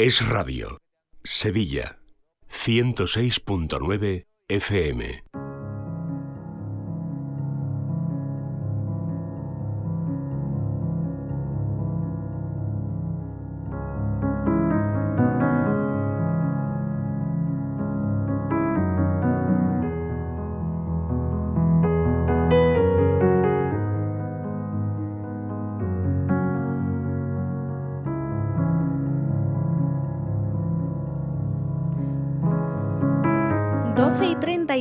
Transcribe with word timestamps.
Es 0.00 0.24
Radio. 0.28 0.78
Sevilla. 1.24 1.98
106.9 2.48 4.26
FM. 4.46 5.24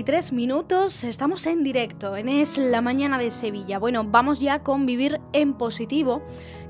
23 0.07 0.31
minutos, 0.31 1.03
estamos 1.03 1.45
en 1.47 1.65
directo, 1.65 2.15
en 2.15 2.29
Es 2.29 2.57
la 2.57 2.79
Mañana 2.79 3.17
de 3.17 3.29
Sevilla. 3.29 3.77
Bueno, 3.77 4.05
vamos 4.05 4.39
ya 4.39 4.63
con 4.63 4.85
Vivir 4.85 5.19
en 5.33 5.53
Positivo, 5.53 6.21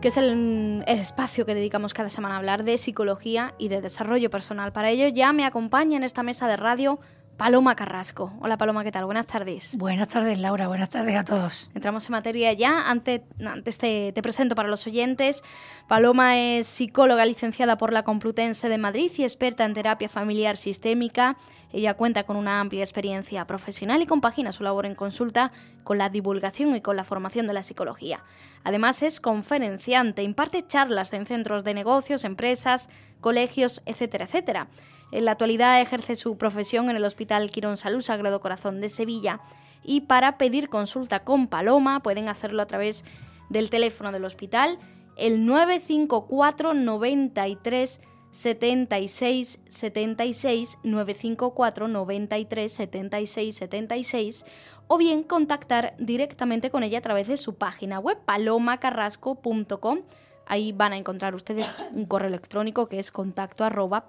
que 0.02 0.08
es 0.08 0.18
el, 0.18 0.36
mm, 0.36 0.82
el, 0.88 1.00
espacio 1.00 1.46
que 1.46 1.54
dedicamos 1.54 1.94
cada 1.94 2.10
semana 2.10 2.34
a 2.34 2.38
hablar 2.40 2.63
de 2.63 2.80
psicología 2.80 3.54
y 3.60 3.68
de 3.68 3.80
desarrollo 3.80 4.32
personal. 4.32 4.73
Para 4.73 4.90
ello 4.90 5.08
ya 5.10 5.34
me 5.34 5.46
acompaña 5.46 5.98
en 5.98 6.04
esta 6.04 6.23
mesa 6.23 6.48
de 6.48 6.58
radio 6.58 7.00
Paloma 7.38 7.76
Carrasco. 7.76 8.34
Hola 8.41 8.58
Paloma, 8.58 8.84
¿qué 8.84 8.91
tal? 8.91 9.05
Buenas 9.05 9.27
tardes. 9.27 9.77
Buenas 9.77 10.08
tardes 10.08 10.40
Laura, 10.40 10.68
buenas 10.68 10.90
tardes 10.90 11.16
a 11.16 11.23
todos. 11.23 11.70
Entramos 11.76 12.08
en 12.08 12.13
materia 12.13 12.52
ya. 12.54 12.90
Antes, 12.90 13.22
antes 13.46 13.77
te, 13.77 14.12
te, 14.12 14.23
presento 14.23 14.55
para 14.55 14.70
los 14.70 14.88
oyentes. 14.88 15.44
Paloma 15.88 16.40
es 16.40 16.66
psicóloga 16.66 17.27
licenciada 17.27 17.77
por 17.77 17.94
la 17.94 18.02
Complutense 18.02 18.70
de 18.70 18.80
Madrid 18.80 19.12
y 19.18 19.23
experta 19.23 19.66
en 19.66 19.76
terapia 19.76 20.10
familiar 20.10 20.58
sistémica. 20.58 21.38
Ella 21.72 21.94
cuenta 21.94 22.23
con 22.23 22.38
una 22.38 22.60
amplia 22.60 22.82
experiencia 22.82 23.46
profesional 23.46 24.02
y 24.02 24.08
compagina 24.08 24.52
su 24.52 24.63
labor 24.63 24.88
en 24.88 24.96
consulta 24.96 25.52
con 25.84 25.99
la 25.99 26.10
divulgación 26.10 26.76
y 26.76 26.82
con 26.82 26.96
la 26.98 27.04
formación 27.04 27.46
de 27.46 27.54
la 27.54 27.62
psicología. 27.62 28.24
Además 28.63 29.04
es 29.04 29.21
conferenciante, 29.21 30.24
imparte 30.24 30.65
charlas 30.65 31.13
en 31.13 31.27
centros 31.27 31.63
de 31.63 31.76
negocios, 31.76 32.24
empresas, 32.24 32.90
colegios, 33.21 33.84
etcétera, 33.85 34.26
etcétera. 34.26 34.68
En 35.12 35.26
la 35.26 35.32
actualidad 35.32 35.80
ejerce 35.82 36.16
su 36.16 36.38
profesión 36.38 36.90
en 36.90 36.96
el 36.96 37.05
Hospital 37.05 37.50
Quirón 37.52 37.77
Salud 37.77 38.02
Sagrado 38.02 38.41
Corazón 38.41 38.82
de 38.82 38.90
Sevilla 38.90 39.40
y 39.84 40.02
para 40.02 40.38
pedir 40.38 40.70
consulta 40.70 41.24
con 41.24 41.48
Paloma 41.48 42.02
pueden 42.02 42.27
hacerlo 42.27 42.62
a 42.62 42.68
través 42.68 43.05
del 43.49 43.70
teléfono 43.70 44.12
del 44.12 44.26
hospital 44.26 44.77
el 45.16 45.46
954 45.46 46.74
93 46.74 48.02
76 48.32 49.60
76 49.68 50.80
954 50.84 51.88
93 51.88 52.71
76 52.71 53.55
76 53.55 54.46
o 54.88 54.98
bien 54.98 55.24
contactar 55.24 55.96
directamente 55.98 56.70
con 56.70 56.84
ella 56.84 56.99
a 56.99 57.02
través 57.02 57.27
de 57.27 57.38
su 57.38 57.55
página 57.55 57.99
web 57.99 58.18
palomacarrasco.com 58.26 60.02
Ahí 60.48 60.71
van 60.71 60.93
a 60.93 60.98
encontrar 60.98 61.35
ustedes 61.35 61.70
un 61.91 62.05
correo 62.05 62.29
electrónico 62.29 62.87
que 62.87 62.99
es 62.99 63.12
contacto 63.12 63.63
arroba. 63.63 64.06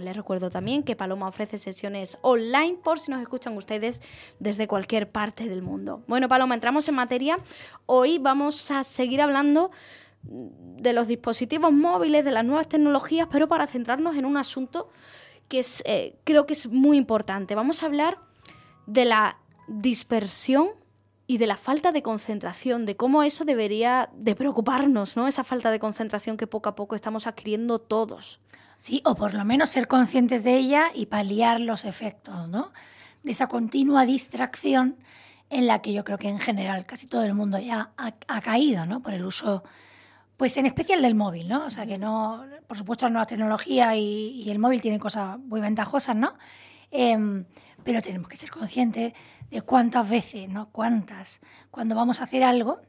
Les 0.00 0.16
recuerdo 0.16 0.50
también 0.50 0.82
que 0.82 0.96
Paloma 0.96 1.28
ofrece 1.28 1.56
sesiones 1.56 2.18
online 2.22 2.78
por 2.82 2.98
si 2.98 3.10
nos 3.10 3.22
escuchan 3.22 3.56
ustedes 3.56 4.02
desde 4.40 4.66
cualquier 4.66 5.10
parte 5.10 5.48
del 5.48 5.62
mundo. 5.62 6.02
Bueno, 6.08 6.28
Paloma, 6.28 6.54
entramos 6.54 6.88
en 6.88 6.96
materia. 6.96 7.38
Hoy 7.86 8.18
vamos 8.18 8.70
a 8.70 8.82
seguir 8.84 9.20
hablando 9.20 9.70
de 10.22 10.92
los 10.92 11.08
dispositivos 11.08 11.72
móviles, 11.72 12.24
de 12.24 12.32
las 12.32 12.44
nuevas 12.44 12.68
tecnologías, 12.68 13.28
pero 13.30 13.48
para 13.48 13.66
centrarnos 13.66 14.16
en 14.16 14.24
un 14.24 14.36
asunto 14.36 14.88
que 15.48 15.60
es, 15.60 15.82
eh, 15.86 16.16
creo 16.24 16.46
que 16.46 16.54
es 16.54 16.68
muy 16.68 16.96
importante. 16.96 17.54
Vamos 17.54 17.82
a 17.82 17.86
hablar 17.86 18.18
de 18.86 19.04
la 19.04 19.38
dispersión 19.68 20.70
y 21.26 21.38
de 21.38 21.46
la 21.46 21.56
falta 21.56 21.92
de 21.92 22.02
concentración, 22.02 22.84
de 22.84 22.96
cómo 22.96 23.22
eso 23.22 23.44
debería 23.44 24.10
de 24.14 24.34
preocuparnos, 24.34 25.16
¿no? 25.16 25.28
Esa 25.28 25.44
falta 25.44 25.70
de 25.70 25.78
concentración 25.78 26.36
que 26.36 26.46
poco 26.46 26.68
a 26.68 26.74
poco 26.74 26.94
estamos 26.94 27.26
adquiriendo 27.26 27.78
todos. 27.78 28.40
Sí, 28.80 29.00
o 29.04 29.14
por 29.14 29.34
lo 29.34 29.44
menos 29.44 29.70
ser 29.70 29.86
conscientes 29.86 30.42
de 30.42 30.56
ella 30.56 30.90
y 30.92 31.06
paliar 31.06 31.60
los 31.60 31.84
efectos, 31.84 32.48
¿no? 32.48 32.72
De 33.22 33.32
esa 33.32 33.46
continua 33.46 34.04
distracción 34.04 34.96
en 35.50 35.66
la 35.66 35.80
que 35.80 35.92
yo 35.92 36.02
creo 36.02 36.18
que 36.18 36.28
en 36.28 36.40
general 36.40 36.86
casi 36.86 37.06
todo 37.06 37.22
el 37.22 37.34
mundo 37.34 37.58
ya 37.58 37.92
ha, 37.96 38.14
ha 38.26 38.40
caído, 38.40 38.84
¿no? 38.86 39.00
Por 39.00 39.14
el 39.14 39.24
uso, 39.24 39.62
pues 40.36 40.56
en 40.56 40.66
especial 40.66 41.00
del 41.02 41.14
móvil, 41.14 41.48
¿no? 41.48 41.66
O 41.66 41.70
sea 41.70 41.86
que 41.86 41.98
no, 41.98 42.44
por 42.66 42.76
supuesto, 42.76 43.06
la 43.06 43.10
nueva 43.10 43.26
tecnología 43.26 43.94
y, 43.94 44.42
y 44.42 44.50
el 44.50 44.58
móvil 44.58 44.80
tienen 44.80 44.98
cosas 44.98 45.38
muy 45.38 45.60
ventajosas, 45.60 46.16
¿no? 46.16 46.34
Eh, 46.92 47.44
pero 47.82 48.00
tenemos 48.00 48.28
que 48.28 48.36
ser 48.36 48.50
conscientes 48.50 49.12
de 49.50 49.62
cuántas 49.62 50.08
veces, 50.08 50.48
¿no? 50.48 50.70
Cuántas. 50.70 51.40
Cuando 51.70 51.94
vamos 51.94 52.20
a 52.20 52.24
hacer 52.24 52.44
algo, 52.44 52.80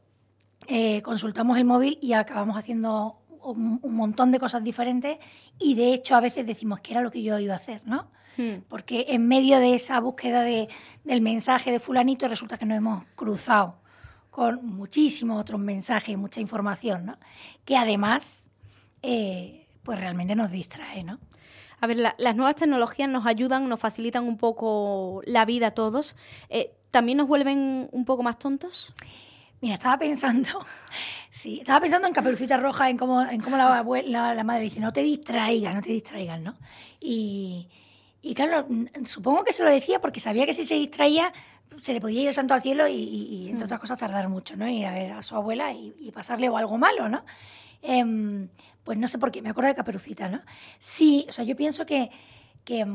eh, 0.67 1.01
consultamos 1.01 1.57
el 1.57 1.65
móvil 1.65 1.97
y 2.01 2.13
acabamos 2.13 2.57
haciendo 2.57 3.19
un, 3.43 3.79
un, 3.81 3.95
montón 3.95 4.31
de 4.31 4.39
cosas 4.39 4.63
diferentes 4.63 5.17
y 5.59 5.75
de 5.75 5.93
hecho 5.93 6.15
a 6.15 6.21
veces 6.21 6.45
decimos 6.45 6.79
que 6.79 6.93
era 6.93 7.01
lo 7.01 7.11
que 7.11 7.21
yo 7.21 7.37
iba 7.39 7.53
a 7.53 7.57
hacer, 7.57 7.81
¿no? 7.85 8.11
Hmm. 8.37 8.61
Porque 8.69 9.07
en 9.09 9.27
medio 9.27 9.59
de 9.59 9.75
esa 9.75 9.99
búsqueda 9.99 10.41
de, 10.41 10.69
del 11.03 11.21
mensaje 11.21 11.71
de 11.71 11.79
fulanito 11.79 12.27
resulta 12.27 12.57
que 12.57 12.65
nos 12.65 12.77
hemos 12.77 13.03
cruzado 13.15 13.81
con 14.29 14.65
muchísimos 14.65 15.39
otros 15.39 15.59
mensajes, 15.59 16.17
mucha 16.17 16.39
información, 16.39 17.05
¿no? 17.05 17.17
Que 17.65 17.77
además, 17.77 18.43
eh, 19.01 19.67
pues 19.83 19.99
realmente 19.99 20.35
nos 20.35 20.49
distrae, 20.49 21.03
¿no? 21.03 21.19
A 21.83 21.85
ver, 21.85 21.97
la, 21.97 22.15
las 22.17 22.33
nuevas 22.33 22.55
tecnologías 22.55 23.09
nos 23.09 23.25
ayudan, 23.25 23.67
nos 23.67 23.77
facilitan 23.77 24.23
un 24.23 24.37
poco 24.37 25.21
la 25.25 25.43
vida 25.43 25.67
a 25.67 25.71
todos. 25.71 26.15
Eh, 26.47 26.71
¿También 26.91 27.17
nos 27.17 27.27
vuelven 27.27 27.89
un 27.91 28.05
poco 28.05 28.23
más 28.23 28.39
tontos? 28.39 28.93
Mira, 29.59 29.73
estaba 29.73 29.97
pensando, 29.97 30.65
sí, 31.31 31.59
estaba 31.59 31.81
pensando 31.81 32.07
en 32.07 32.13
Caperucita 32.13 32.55
Roja, 32.55 32.89
en 32.89 32.95
cómo, 32.97 33.21
en 33.21 33.41
cómo 33.41 33.57
la, 33.57 33.83
la, 34.05 34.33
la, 34.33 34.43
madre 34.45 34.63
dice, 34.63 34.79
no 34.79 34.93
te 34.93 35.03
distraigas, 35.03 35.75
no 35.75 35.81
te 35.81 35.89
distraigas, 35.89 36.39
¿no? 36.39 36.55
Y, 37.01 37.67
y, 38.21 38.33
claro, 38.33 38.65
supongo 39.05 39.43
que 39.43 39.51
se 39.51 39.65
lo 39.65 39.69
decía 39.69 39.99
porque 39.99 40.21
sabía 40.21 40.45
que 40.45 40.53
si 40.53 40.63
se 40.63 40.75
distraía 40.75 41.33
se 41.81 41.91
le 41.91 41.99
podía 41.99 42.21
ir 42.21 42.27
el 42.29 42.33
santo 42.33 42.53
al 42.53 42.61
cielo 42.61 42.87
y, 42.87 42.93
y, 42.93 43.25
y 43.25 43.49
entre 43.49 43.65
otras 43.65 43.81
cosas, 43.81 43.99
tardar 43.99 44.29
mucho, 44.29 44.55
¿no? 44.55 44.69
Ir 44.69 44.85
a 44.85 44.93
ver 44.93 45.11
a 45.11 45.21
su 45.21 45.35
abuela 45.35 45.73
y, 45.73 45.93
y 45.99 46.11
pasarle 46.13 46.47
o 46.47 46.55
algo 46.55 46.77
malo, 46.77 47.09
¿no? 47.09 47.25
Eh, 47.83 48.47
pues 48.83 48.97
no 48.97 49.07
sé 49.07 49.17
por 49.17 49.31
qué, 49.31 49.41
me 49.41 49.49
acuerdo 49.49 49.69
de 49.69 49.75
Caperucita, 49.75 50.27
¿no? 50.27 50.41
Sí, 50.79 51.25
o 51.29 51.31
sea, 51.31 51.45
yo 51.45 51.55
pienso 51.55 51.85
que, 51.85 52.11
que, 52.65 52.85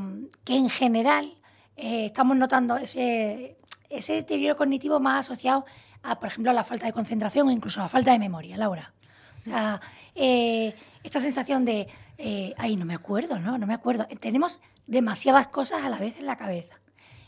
que 0.45 0.57
en 0.57 0.69
general 0.69 1.35
eh, 1.77 2.07
estamos 2.07 2.37
notando 2.37 2.77
ese, 2.77 3.57
ese 3.89 4.15
deterioro 4.15 4.57
cognitivo 4.57 5.01
más 5.01 5.27
asociado 5.27 5.65
a, 6.03 6.19
por 6.19 6.29
ejemplo, 6.29 6.51
a 6.51 6.55
la 6.55 6.65
falta 6.65 6.87
de 6.87 6.93
concentración 6.93 7.49
o 7.49 7.51
incluso 7.51 7.81
a 7.81 7.85
la 7.85 7.89
falta 7.89 8.13
de 8.13 8.19
memoria, 8.19 8.57
Laura. 8.57 8.93
O 9.41 9.51
sea, 9.51 9.81
eh, 10.15 10.75
esta 11.03 11.21
sensación 11.21 11.65
de, 11.65 11.89
eh, 12.19 12.55
ay, 12.59 12.77
no 12.77 12.85
me 12.85 12.95
acuerdo, 12.95 13.39
¿no? 13.39 13.57
No 13.57 13.67
me 13.67 13.75
acuerdo. 13.75 14.07
Tenemos 14.21 14.61
demasiadas 14.87 15.49
cosas 15.49 15.85
a 15.85 15.89
la 15.89 15.99
vez 15.99 16.19
en 16.19 16.27
la 16.27 16.37
cabeza. 16.37 16.81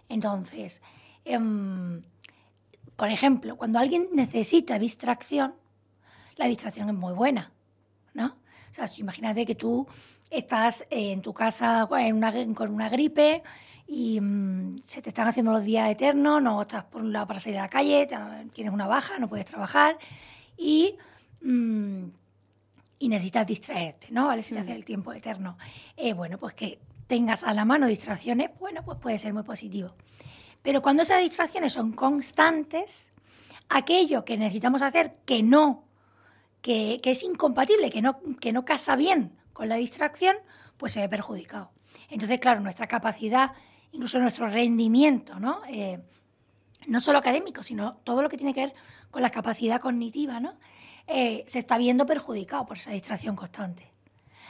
Entonces, 0.09 0.81
eh, 1.25 1.39
por 2.97 3.11
ejemplo, 3.11 3.57
cuando 3.57 3.79
alguien 3.79 4.09
necesita 4.13 4.79
distracción, 4.79 5.55
la 6.41 6.47
distracción 6.47 6.89
es 6.89 6.95
muy 6.95 7.13
buena, 7.13 7.53
¿no? 8.15 8.27
O 8.29 8.75
sea, 8.75 8.89
imagínate 8.97 9.45
que 9.45 9.55
tú 9.55 9.87
estás 10.31 10.87
en 10.89 11.21
tu 11.21 11.35
casa 11.35 11.87
en 11.99 12.17
una, 12.17 12.33
con 12.55 12.73
una 12.73 12.89
gripe 12.89 13.43
y 13.87 14.19
mmm, 14.19 14.79
se 14.87 15.03
te 15.03 15.11
están 15.11 15.29
haciendo 15.29 15.53
los 15.53 15.63
días 15.63 15.91
eternos, 15.91 16.43
no 16.43 16.63
estás 16.63 16.85
por 16.85 17.03
un 17.03 17.13
lado 17.13 17.27
para 17.27 17.41
salir 17.41 17.59
a 17.59 17.63
la 17.63 17.69
calle, 17.69 18.09
tienes 18.55 18.73
una 18.73 18.87
baja, 18.87 19.19
no 19.19 19.29
puedes 19.29 19.45
trabajar 19.45 19.99
y, 20.57 20.97
mmm, 21.43 22.05
y 22.99 23.09
necesitas 23.09 23.47
distraerte, 23.47 24.07
¿no? 24.11 24.29
¿Vale? 24.29 24.43
Se 24.43 24.55
te 24.55 24.63
hace 24.63 24.75
el 24.75 24.87
tiempo 24.87 25.13
eterno. 25.13 25.59
Eh, 25.95 26.15
bueno, 26.15 26.39
pues 26.39 26.55
que 26.55 26.79
tengas 27.07 27.45
a 27.45 27.53
la 27.53 27.67
mano 27.67 27.87
distracciones, 27.87 28.51
bueno, 28.59 28.83
pues 28.83 28.99
puede 28.99 29.19
ser 29.19 29.35
muy 29.35 29.43
positivo. 29.43 29.95
Pero 30.63 30.81
cuando 30.81 31.03
esas 31.03 31.21
distracciones 31.21 31.75
son 31.75 31.93
constantes, 31.93 33.09
aquello 33.69 34.25
que 34.25 34.39
necesitamos 34.39 34.81
hacer 34.81 35.17
que 35.27 35.43
no 35.43 35.90
que, 36.63 37.01
es 37.03 37.23
incompatible, 37.23 37.91
que 37.91 38.03
no, 38.03 38.21
que 38.41 38.53
no 38.53 38.65
casa 38.65 38.97
bien 38.97 39.33
con 39.53 39.69
la 39.69 39.77
distracción, 39.77 40.37
pues 40.77 40.93
se 40.93 41.01
ve 41.01 41.09
perjudicado. 41.09 41.71
Entonces, 42.09 42.39
claro, 42.39 42.61
nuestra 42.61 42.87
capacidad, 42.87 43.53
incluso 43.93 44.19
nuestro 44.19 44.49
rendimiento, 44.49 45.39
¿no? 45.39 45.63
Eh, 45.69 46.01
no 46.87 47.01
solo 47.01 47.19
académico, 47.19 47.63
sino 47.63 47.97
todo 48.05 48.23
lo 48.23 48.29
que 48.29 48.37
tiene 48.37 48.55
que 48.55 48.61
ver 48.61 48.75
con 49.11 49.23
la 49.23 49.31
capacidad 49.31 49.81
cognitiva, 49.81 50.41
¿no? 50.41 50.55
Eh, 51.07 51.45
se 51.49 51.59
está 51.59 51.77
viendo 51.79 52.07
perjudicado 52.07 52.67
por 52.67 52.79
esa 52.79 52.93
distracción 52.93 53.37
constante. 53.37 53.91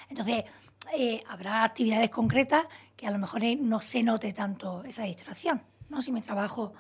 Entonces, 0.09 0.45
eh, 0.93 1.23
habrá 1.29 1.65
actividades 1.65 2.11
concretas 2.11 2.65
que 2.97 3.07
a 3.07 3.11
lo 3.11 3.19
mejor 3.19 3.43
no 3.59 3.81
se 3.81 4.03
note 4.03 4.33
tanto 4.33 4.85
esa 4.85 5.05
distracción, 5.05 5.63
¿no? 5.89 6.03
Si 6.03 6.13
mi 6.13 6.21
trabajo 6.21 6.75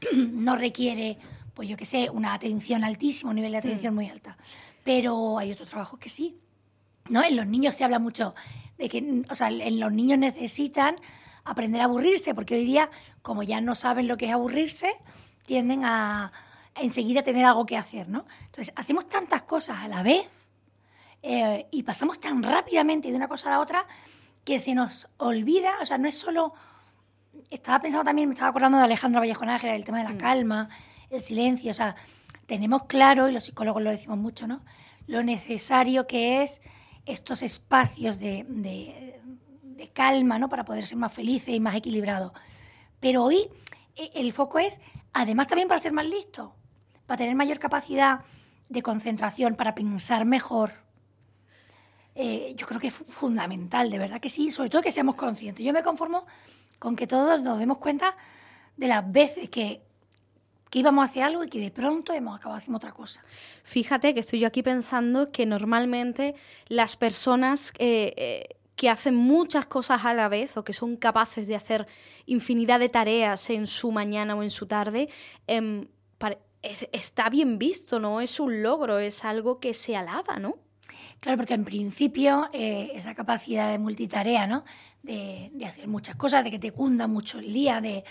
no 0.16 0.56
requiere 0.56 1.18
pues 1.54 1.68
yo 1.68 1.76
qué 1.76 1.86
sé, 1.86 2.10
una 2.10 2.34
atención 2.34 2.84
altísima, 2.84 3.30
un 3.30 3.36
nivel 3.36 3.52
de 3.52 3.58
atención 3.58 3.94
mm. 3.94 3.96
muy 3.96 4.08
alta. 4.08 4.36
Pero 4.84 5.38
hay 5.38 5.52
otros 5.52 5.68
trabajos 5.68 5.98
que 5.98 6.08
sí. 6.08 6.38
¿no? 7.08 7.22
En 7.22 7.36
los 7.36 7.46
niños 7.46 7.74
se 7.74 7.84
habla 7.84 7.98
mucho 7.98 8.34
de 8.78 8.88
que, 8.88 9.22
o 9.28 9.34
sea, 9.34 9.48
en 9.48 9.80
los 9.80 9.92
niños 9.92 10.18
necesitan 10.18 10.96
aprender 11.44 11.80
a 11.80 11.84
aburrirse, 11.84 12.34
porque 12.34 12.54
hoy 12.54 12.64
día, 12.64 12.90
como 13.20 13.42
ya 13.42 13.60
no 13.60 13.74
saben 13.74 14.08
lo 14.08 14.16
que 14.16 14.26
es 14.26 14.32
aburrirse, 14.32 14.94
tienden 15.46 15.84
a, 15.84 16.32
enseguida 16.76 17.22
tener 17.22 17.44
algo 17.44 17.66
que 17.66 17.76
hacer, 17.76 18.08
¿no? 18.08 18.26
Entonces, 18.46 18.72
hacemos 18.76 19.08
tantas 19.08 19.42
cosas 19.42 19.78
a 19.78 19.88
la 19.88 20.02
vez 20.02 20.28
eh, 21.22 21.66
y 21.70 21.82
pasamos 21.82 22.20
tan 22.20 22.42
rápidamente 22.42 23.10
de 23.10 23.16
una 23.16 23.28
cosa 23.28 23.48
a 23.48 23.52
la 23.52 23.60
otra 23.60 23.86
que 24.44 24.58
se 24.58 24.74
nos 24.74 25.08
olvida, 25.18 25.74
o 25.80 25.86
sea, 25.86 25.98
no 25.98 26.08
es 26.08 26.16
solo... 26.16 26.54
Estaba 27.50 27.80
pensando 27.80 28.04
también, 28.04 28.28
me 28.28 28.34
estaba 28.34 28.50
acordando 28.50 28.78
de 28.78 28.84
Alejandra 28.84 29.20
Vallejo 29.20 29.44
Nájera, 29.44 29.74
el 29.74 29.84
tema 29.84 29.98
de 29.98 30.04
la 30.04 30.14
mm. 30.14 30.18
calma, 30.18 30.68
el 31.12 31.22
silencio, 31.22 31.70
o 31.70 31.74
sea, 31.74 31.94
tenemos 32.46 32.84
claro, 32.84 33.28
y 33.28 33.32
los 33.32 33.44
psicólogos 33.44 33.82
lo 33.82 33.90
decimos 33.90 34.18
mucho, 34.18 34.46
¿no? 34.46 34.64
Lo 35.06 35.22
necesario 35.22 36.06
que 36.06 36.42
es 36.42 36.60
estos 37.06 37.42
espacios 37.42 38.18
de, 38.18 38.44
de 39.82 39.88
calma, 39.90 40.38
¿no? 40.38 40.48
Para 40.48 40.64
poder 40.64 40.86
ser 40.86 40.98
más 40.98 41.12
felices 41.12 41.54
y 41.54 41.60
más 41.60 41.74
equilibrados. 41.74 42.32
Pero 43.00 43.24
hoy 43.24 43.48
eh, 43.96 44.10
el 44.14 44.32
foco 44.32 44.58
es, 44.58 44.80
además 45.12 45.48
también 45.48 45.68
para 45.68 45.80
ser 45.80 45.92
más 45.92 46.06
listo, 46.06 46.54
para 47.06 47.18
tener 47.18 47.34
mayor 47.34 47.58
capacidad 47.58 48.20
de 48.68 48.82
concentración, 48.82 49.54
para 49.54 49.74
pensar 49.74 50.24
mejor. 50.24 50.72
Eh, 52.14 52.54
yo 52.56 52.66
creo 52.66 52.80
que 52.80 52.88
es 52.88 52.94
fundamental, 52.94 53.90
de 53.90 53.98
verdad 53.98 54.20
que 54.20 54.30
sí, 54.30 54.50
sobre 54.50 54.70
todo 54.70 54.82
que 54.82 54.92
seamos 54.92 55.16
conscientes. 55.16 55.64
Yo 55.64 55.72
me 55.72 55.82
conformo 55.82 56.26
con 56.78 56.96
que 56.96 57.06
todos 57.06 57.42
nos 57.42 57.58
demos 57.58 57.78
cuenta 57.78 58.16
de 58.76 58.86
las 58.86 59.10
veces 59.10 59.48
que, 59.48 59.82
que 60.72 60.78
íbamos 60.78 61.06
hacia 61.06 61.26
algo 61.26 61.44
y 61.44 61.50
que 61.50 61.60
de 61.60 61.70
pronto 61.70 62.14
hemos 62.14 62.34
acabado 62.34 62.56
haciendo 62.56 62.78
otra 62.78 62.92
cosa. 62.92 63.22
Fíjate 63.62 64.14
que 64.14 64.20
estoy 64.20 64.38
yo 64.38 64.46
aquí 64.46 64.62
pensando 64.62 65.30
que 65.30 65.44
normalmente 65.44 66.34
las 66.68 66.96
personas 66.96 67.74
eh, 67.78 68.56
que 68.74 68.88
hacen 68.88 69.14
muchas 69.14 69.66
cosas 69.66 70.06
a 70.06 70.14
la 70.14 70.30
vez 70.30 70.56
o 70.56 70.64
que 70.64 70.72
son 70.72 70.96
capaces 70.96 71.46
de 71.46 71.56
hacer 71.56 71.86
infinidad 72.24 72.80
de 72.80 72.88
tareas 72.88 73.50
en 73.50 73.66
su 73.66 73.92
mañana 73.92 74.34
o 74.34 74.42
en 74.42 74.48
su 74.48 74.66
tarde, 74.66 75.10
em, 75.46 75.88
está 76.62 77.28
bien 77.28 77.58
visto, 77.58 78.00
¿no? 78.00 78.22
Es 78.22 78.40
un 78.40 78.62
logro, 78.62 78.98
es 78.98 79.26
algo 79.26 79.60
que 79.60 79.74
se 79.74 79.94
alaba, 79.94 80.38
¿no? 80.38 80.56
Claro, 81.20 81.36
porque 81.36 81.52
en 81.54 81.66
principio 81.66 82.48
eh, 82.54 82.92
esa 82.94 83.14
capacidad 83.14 83.70
de 83.70 83.78
multitarea, 83.78 84.46
¿no? 84.46 84.64
De, 85.02 85.52
hacer 85.66 85.86
muchas 85.86 86.16
cosas, 86.16 86.44
de 86.44 86.50
que 86.50 86.58
te 86.58 86.70
cunda 86.70 87.06
mucho 87.08 87.40
el 87.40 87.52
día, 87.52 87.82
de, 87.82 88.04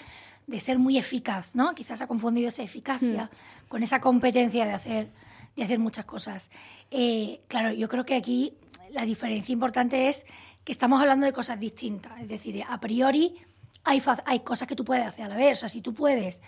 ser 0.60 0.80
muy 0.80 0.98
eficaz, 0.98 1.50
¿no? 1.54 1.74
Quizás 1.76 2.02
ha 2.02 2.08
confundido 2.08 2.50
esa 2.50 2.64
eficacia 2.64 3.26
hmm. 3.26 3.68
con 3.68 3.84
esa 3.84 4.02
competencia 4.02 4.66
de 4.66 4.74
hacer, 4.74 5.12
de 5.56 5.64
hacer 5.64 5.80
muchas 5.80 6.06
cosas. 6.06 6.50
Eh, 6.90 7.42
claro, 7.48 7.72
yo 7.72 7.88
creo 7.88 8.06
que 8.06 8.16
aquí 8.16 8.54
la 8.92 9.06
diferencia 9.06 9.54
importante 9.54 10.10
es 10.10 10.26
que 10.64 10.72
estamos 10.72 11.02
hablando 11.02 11.26
de 11.26 11.34
cosas 11.34 11.60
distintas. 11.60 12.20
Es 12.20 12.28
decir, 12.28 12.64
a 12.68 12.80
priori 12.80 13.36
hay, 13.84 14.02
hay 14.26 14.40
cosas 14.42 14.68
que 14.68 14.76
tú 14.76 14.86
puedes 14.86 15.06
hacer 15.06 15.26
a 15.26 15.30
la 15.30 15.38
vez. 15.38 15.54
O 15.54 15.62
sea, 15.62 15.70
si 15.70 15.82
tú 15.82 15.94
puedes 15.94 16.42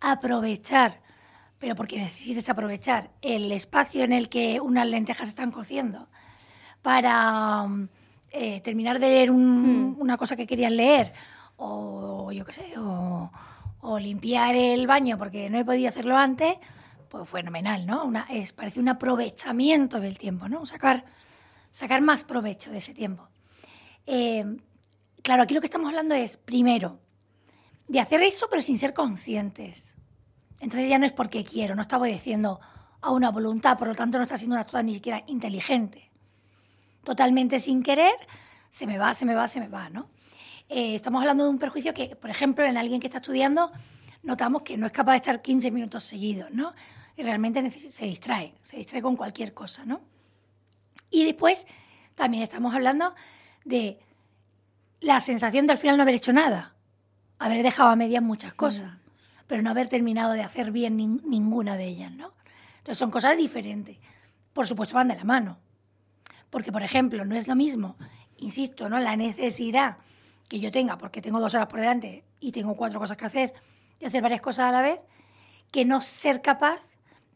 aprovechar, 0.00 1.00
pero 1.58 1.74
porque 1.74 1.98
necesites 1.98 2.48
aprovechar 2.48 3.10
el 3.22 3.50
espacio 3.50 4.04
en 4.04 4.12
el 4.12 4.28
que 4.28 4.60
unas 4.60 4.86
lentejas 4.86 5.28
están 5.28 5.50
cociendo 5.50 6.08
para 6.82 7.66
eh, 8.30 8.60
terminar 8.60 9.00
de 9.00 9.08
leer 9.08 9.32
hmm. 9.32 9.96
una 9.98 10.16
cosa 10.16 10.36
que 10.36 10.46
querías 10.46 10.72
leer, 10.72 11.12
o 11.58 12.32
yo 12.32 12.44
qué 12.44 12.52
sé, 12.52 12.74
o, 12.78 13.30
limpiar 14.00 14.54
el 14.54 14.86
baño 14.86 15.18
porque 15.18 15.50
no 15.50 15.58
he 15.58 15.64
podido 15.64 15.88
hacerlo 15.88 16.16
antes, 16.16 16.56
pues 17.08 17.28
fenomenal, 17.28 17.86
¿no? 17.86 18.10
Es, 18.28 18.52
parece 18.52 18.80
un 18.80 18.88
aprovechamiento 18.88 19.98
del 19.98 20.18
tiempo, 20.18 20.48
¿no? 20.48 20.66
Sacar, 20.66 21.04
sacar 21.72 22.00
más 22.00 22.24
provecho 22.24 22.70
de 22.70 22.78
ese 22.78 22.94
tiempo. 22.94 23.28
Eh, 24.06 24.44
claro, 25.22 25.42
aquí 25.42 25.54
lo 25.54 25.60
que 25.60 25.66
estamos 25.66 25.88
hablando 25.88 26.14
es, 26.14 26.36
primero, 26.36 27.00
de 27.88 28.00
hacer 28.00 28.22
eso 28.22 28.46
pero 28.50 28.62
sin 28.62 28.78
ser 28.78 28.94
conscientes. 28.94 29.94
Entonces 30.60 30.88
ya 30.88 30.98
no 30.98 31.06
es 31.06 31.12
porque 31.12 31.44
quiero, 31.44 31.74
no 31.74 31.82
está 31.82 31.98
obedeciendo 31.98 32.60
a 33.00 33.10
una 33.10 33.30
voluntad, 33.30 33.78
por 33.78 33.88
lo 33.88 33.94
tanto 33.94 34.18
no 34.18 34.24
está 34.24 34.36
siendo 34.36 34.54
una 34.54 34.62
actitud 34.62 34.82
ni 34.82 34.94
siquiera 34.94 35.24
inteligente. 35.26 36.10
Totalmente 37.04 37.58
sin 37.58 37.82
querer, 37.82 38.14
se 38.70 38.86
me 38.86 38.98
va, 38.98 39.14
se 39.14 39.24
me 39.24 39.34
va, 39.34 39.48
se 39.48 39.60
me 39.60 39.68
va, 39.68 39.88
¿no? 39.88 40.08
Eh, 40.68 40.94
estamos 40.94 41.22
hablando 41.22 41.44
de 41.44 41.50
un 41.50 41.58
perjuicio 41.58 41.94
que, 41.94 42.14
por 42.14 42.28
ejemplo, 42.28 42.64
en 42.64 42.76
alguien 42.76 43.00
que 43.00 43.06
está 43.06 43.18
estudiando, 43.18 43.72
notamos 44.22 44.62
que 44.62 44.76
no 44.76 44.84
es 44.86 44.92
capaz 44.92 45.12
de 45.12 45.18
estar 45.18 45.40
15 45.40 45.70
minutos 45.70 46.04
seguidos, 46.04 46.50
¿no? 46.50 46.74
Y 47.16 47.22
realmente 47.22 47.70
se 47.70 48.04
distrae, 48.04 48.52
se 48.62 48.76
distrae 48.76 49.00
con 49.00 49.16
cualquier 49.16 49.54
cosa, 49.54 49.86
¿no? 49.86 50.02
Y 51.10 51.24
después 51.24 51.66
también 52.14 52.42
estamos 52.42 52.74
hablando 52.74 53.14
de 53.64 53.98
la 55.00 55.20
sensación 55.22 55.66
de 55.66 55.72
al 55.72 55.78
final 55.78 55.96
no 55.96 56.02
haber 56.02 56.16
hecho 56.16 56.34
nada, 56.34 56.74
haber 57.38 57.62
dejado 57.62 57.88
a 57.88 57.96
medias 57.96 58.22
muchas 58.22 58.52
cosas, 58.52 58.92
pero 59.46 59.62
no 59.62 59.70
haber 59.70 59.88
terminado 59.88 60.32
de 60.32 60.42
hacer 60.42 60.70
bien 60.70 60.96
ninguna 60.96 61.78
de 61.78 61.86
ellas, 61.86 62.12
¿no? 62.12 62.34
Entonces 62.78 62.98
son 62.98 63.10
cosas 63.10 63.38
diferentes. 63.38 63.96
Por 64.52 64.66
supuesto 64.66 64.94
van 64.94 65.08
de 65.08 65.16
la 65.16 65.24
mano. 65.24 65.56
Porque, 66.50 66.72
por 66.72 66.82
ejemplo, 66.82 67.24
no 67.24 67.34
es 67.36 67.48
lo 67.48 67.54
mismo, 67.54 67.96
insisto, 68.36 68.88
¿no? 68.90 68.98
La 68.98 69.16
necesidad 69.16 69.98
que 70.48 70.58
yo 70.58 70.70
tenga, 70.70 70.98
porque 70.98 71.20
tengo 71.20 71.40
dos 71.40 71.54
horas 71.54 71.68
por 71.68 71.80
delante 71.80 72.24
y 72.40 72.52
tengo 72.52 72.74
cuatro 72.74 72.98
cosas 72.98 73.16
que 73.16 73.26
hacer, 73.26 73.54
y 74.00 74.06
hacer 74.06 74.22
varias 74.22 74.40
cosas 74.40 74.66
a 74.66 74.72
la 74.72 74.82
vez, 74.82 75.00
que 75.70 75.84
no 75.84 76.00
ser 76.00 76.40
capaz 76.40 76.82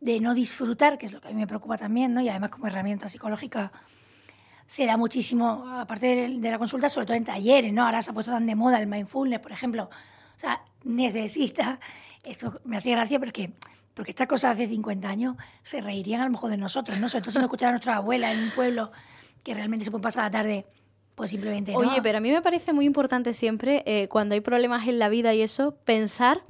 de 0.01 0.19
no 0.19 0.35
disfrutar, 0.35 0.99
que 0.99 1.07
es 1.07 1.13
lo 1.13 1.21
que 1.21 1.29
a 1.29 1.31
mí 1.31 1.37
me 1.37 1.47
preocupa 1.47 1.79
también, 1.79 2.13
¿no? 2.13 2.21
Y 2.21 2.29
además 2.29 2.51
como 2.51 2.67
herramienta 2.67 3.09
psicológica 3.09 3.71
se 4.67 4.87
da 4.87 4.97
muchísimo, 4.97 5.65
aparte 5.79 6.29
de, 6.29 6.51
la 6.51 6.59
consulta, 6.59 6.89
sobre 6.89 7.07
todo 7.07 7.17
en 7.17 7.25
talleres, 7.25 7.73
¿no? 7.73 7.85
Ahora 7.85 8.03
se 8.03 8.11
ha 8.11 8.15
puesto 8.15 8.33
tan 8.33 8.47
de 8.47 8.55
moda 8.55 8.81
el 8.81 8.87
mindfulness, 8.87 9.41
por 9.41 9.53
ejemplo. 9.53 9.91
O 10.37 10.41
sea, 10.41 10.63
necesita, 10.85 11.79
esto 12.25 12.61
me 12.65 12.79
hacía 12.79 12.97
gracia 12.97 13.19
porque, 13.19 13.53
porque 13.95 14.13
estas 14.13 14.27
cosas 14.27 14.55
hace 14.55 14.67
50 14.67 15.09
años 15.09 15.37
se 15.63 15.81
reirían 15.81 16.23
a 16.23 16.25
lo 16.25 16.31
mejor 16.31 16.51
de 16.51 16.57
nosotros, 16.57 16.99
¿no? 16.99 17.09
Sobre 17.09 17.23
todo 17.23 17.33
si 17.33 17.39
no 17.39 17.45
escuchara 17.45 17.69
a 17.69 17.73
nuestra 17.73 17.97
abuela 17.97 18.33
en 18.33 18.45
un 18.45 18.51
pueblo 18.51 18.91
que 19.45 19.55
realmente 19.55 19.85
se 19.85 19.91
puede 19.91 20.03
pasar 20.03 20.25
la 20.25 20.31
tarde 20.31 20.67
pues 21.15 21.31
simplemente 21.31 21.77
Oye, 21.77 22.01
pero 22.03 22.19
a 22.19 22.21
mí 22.21 22.31
me 22.31 22.43
parece 22.43 22.73
muy 22.73 22.87
importante 22.87 23.33
siempre, 23.35 23.83
eh, 23.87 24.09
cuando 24.09 24.35
hay 24.35 24.41
problemas 24.41 24.89
en 24.89 24.99
la 24.99 25.09
vida 25.09 25.35
y 25.35 25.43
eso, 25.43 25.77
pensar 25.85 26.43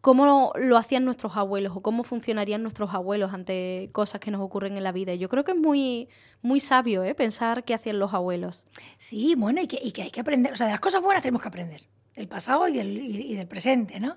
cómo 0.00 0.52
lo 0.54 0.76
hacían 0.76 1.04
nuestros 1.04 1.36
abuelos 1.36 1.76
o 1.76 1.82
cómo 1.82 2.04
funcionarían 2.04 2.62
nuestros 2.62 2.94
abuelos 2.94 3.34
ante 3.34 3.90
cosas 3.92 4.20
que 4.20 4.30
nos 4.30 4.40
ocurren 4.40 4.76
en 4.76 4.82
la 4.82 4.92
vida. 4.92 5.14
Yo 5.14 5.28
creo 5.28 5.44
que 5.44 5.52
es 5.52 5.58
muy, 5.58 6.08
muy 6.42 6.60
sabio 6.60 7.04
¿eh? 7.04 7.14
pensar 7.14 7.64
qué 7.64 7.74
hacían 7.74 7.98
los 7.98 8.14
abuelos. 8.14 8.64
Sí, 8.98 9.34
bueno, 9.36 9.60
y 9.60 9.66
que, 9.66 9.78
y 9.82 9.92
que 9.92 10.02
hay 10.02 10.10
que 10.10 10.20
aprender, 10.20 10.52
o 10.52 10.56
sea, 10.56 10.66
de 10.66 10.72
las 10.72 10.80
cosas 10.80 11.02
buenas 11.02 11.22
tenemos 11.22 11.42
que 11.42 11.48
aprender, 11.48 11.82
del 12.14 12.28
pasado 12.28 12.66
y 12.68 12.76
del, 12.76 12.96
y, 12.96 13.34
del 13.34 13.46
presente, 13.46 14.00
¿no? 14.00 14.14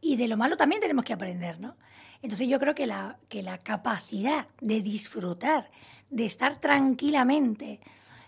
Y 0.00 0.16
de 0.16 0.28
lo 0.28 0.36
malo 0.36 0.56
también 0.56 0.80
tenemos 0.80 1.04
que 1.04 1.12
aprender, 1.12 1.58
¿no? 1.58 1.76
Entonces 2.22 2.48
yo 2.48 2.58
creo 2.60 2.74
que 2.74 2.86
la, 2.86 3.18
que 3.28 3.42
la 3.42 3.58
capacidad 3.58 4.46
de 4.60 4.80
disfrutar, 4.80 5.70
de 6.08 6.26
estar 6.26 6.60
tranquilamente, 6.60 7.80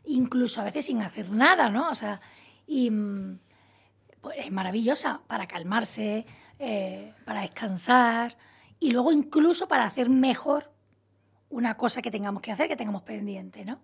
incluso 0.09 0.61
a 0.61 0.65
veces 0.65 0.87
sin 0.87 1.03
hacer 1.03 1.31
nada, 1.31 1.69
¿no? 1.69 1.91
O 1.91 1.95
sea, 1.95 2.21
y, 2.67 2.91
mm, 2.91 3.39
pues 4.21 4.37
es 4.39 4.51
maravillosa 4.51 5.23
para 5.27 5.47
calmarse, 5.47 6.27
eh, 6.59 7.15
para 7.25 7.43
descansar 7.43 8.37
y 8.81 8.91
luego 8.91 9.13
incluso 9.13 9.69
para 9.69 9.85
hacer 9.85 10.09
mejor 10.09 10.73
una 11.51 11.77
cosa 11.77 12.03
que 12.03 12.11
tengamos 12.11 12.43
que 12.43 12.53
hacer, 12.53 12.69
que 12.69 12.77
tengamos 12.77 13.03
pendiente, 13.03 13.65
¿no? 13.65 13.81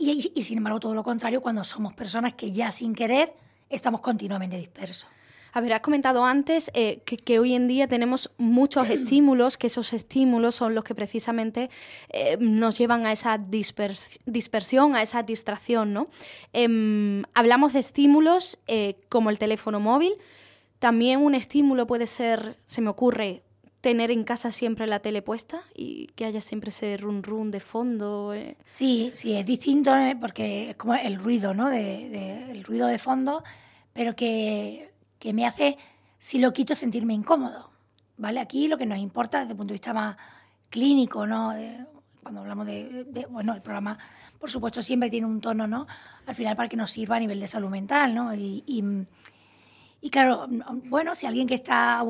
Y, 0.00 0.42
sin 0.44 0.58
embargo, 0.58 0.78
todo 0.78 0.94
lo 0.94 1.02
contrario, 1.02 1.42
cuando 1.42 1.64
somos 1.64 1.92
personas 1.92 2.34
que 2.34 2.52
ya 2.52 2.70
sin 2.70 2.94
querer 2.94 3.34
estamos 3.68 4.00
continuamente 4.00 4.56
dispersos. 4.56 5.10
A 5.52 5.60
ver, 5.60 5.72
has 5.72 5.80
comentado 5.80 6.24
antes 6.24 6.70
eh, 6.74 7.00
que, 7.04 7.38
hoy 7.38 7.54
en 7.54 7.68
día 7.68 7.88
tenemos 7.88 8.30
muchos 8.38 8.88
estímulos, 8.90 9.56
que 9.56 9.68
esos 9.68 9.92
estímulos 9.92 10.54
son 10.54 10.74
los 10.74 10.84
que 10.84 10.94
precisamente 10.94 11.70
eh, 12.10 12.36
nos 12.40 12.78
llevan 12.78 13.06
a 13.06 13.12
esa 13.12 13.38
dispersión, 13.38 14.96
a 14.96 15.02
esa 15.02 15.22
distracción, 15.22 15.92
¿no? 15.92 16.08
Em, 16.52 17.22
hablamos 17.34 17.72
de 17.72 17.80
estímulos 17.80 18.58
como 19.08 19.30
el 19.30 19.38
teléfono 19.38 19.80
móvil, 19.80 20.14
también 20.78 21.20
un 21.20 21.34
estímulo 21.34 21.86
puede 21.86 22.06
ser, 22.06 22.56
se 22.66 22.80
me 22.80 22.90
ocurre, 22.90 23.42
tener 23.80 24.10
en 24.10 24.24
casa 24.24 24.50
siempre 24.50 24.86
la 24.86 25.00
tele 25.00 25.22
puesta 25.22 25.62
y 25.74 26.08
que 26.08 26.24
haya 26.24 26.40
siempre 26.40 26.70
ese 26.70 26.96
run 26.96 27.22
run 27.22 27.50
de 27.50 27.60
fondo. 27.60 28.34
Eh. 28.34 28.56
Sí, 28.70 29.12
sí, 29.14 29.34
es 29.34 29.46
distinto 29.46 29.96
eh, 29.96 30.16
porque 30.20 30.70
es 30.70 30.76
como 30.76 30.94
el 30.94 31.16
ruido, 31.16 31.54
¿no? 31.54 31.68
De, 31.68 32.50
el 32.50 32.64
ruido 32.64 32.86
de 32.86 32.98
fondo, 32.98 33.44
pero 33.92 34.16
que, 34.16 34.87
que, 35.18 35.32
me 35.32 35.46
hace, 35.46 35.78
si 36.18 36.38
lo 36.38 36.52
quito, 36.52 36.74
sentirme 36.74 37.14
incómodo. 37.14 37.70
¿Vale? 38.16 38.40
Aquí 38.40 38.66
lo 38.66 38.76
que 38.76 38.86
nos 38.86 38.98
importa 38.98 39.38
desde 39.38 39.52
el 39.52 39.56
punto 39.56 39.72
de 39.72 39.76
vista 39.76 39.92
más 39.92 40.16
clínico, 40.70 41.26
¿no? 41.26 41.54
cuando 42.22 42.40
hablamos 42.40 42.66
de, 42.66 43.26
bueno, 43.30 43.54
el 43.54 43.62
programa, 43.62 43.96
por 44.38 44.50
supuesto, 44.50 44.82
siempre 44.82 45.08
tiene 45.08 45.26
un 45.26 45.40
tono, 45.40 45.66
¿no? 45.66 45.86
Al 46.26 46.34
final 46.34 46.56
para 46.56 46.68
que 46.68 46.76
nos 46.76 46.90
sirva 46.90 47.16
a 47.16 47.20
nivel 47.20 47.40
de 47.40 47.46
salud 47.46 47.70
mental, 47.70 48.14
¿no? 48.14 48.34
y 48.34 48.62
y 50.00 50.10
claro, 50.10 50.46
bueno, 50.84 51.14
si 51.14 51.26
alguien 51.26 51.48
que 51.48 51.56
está 51.56 52.04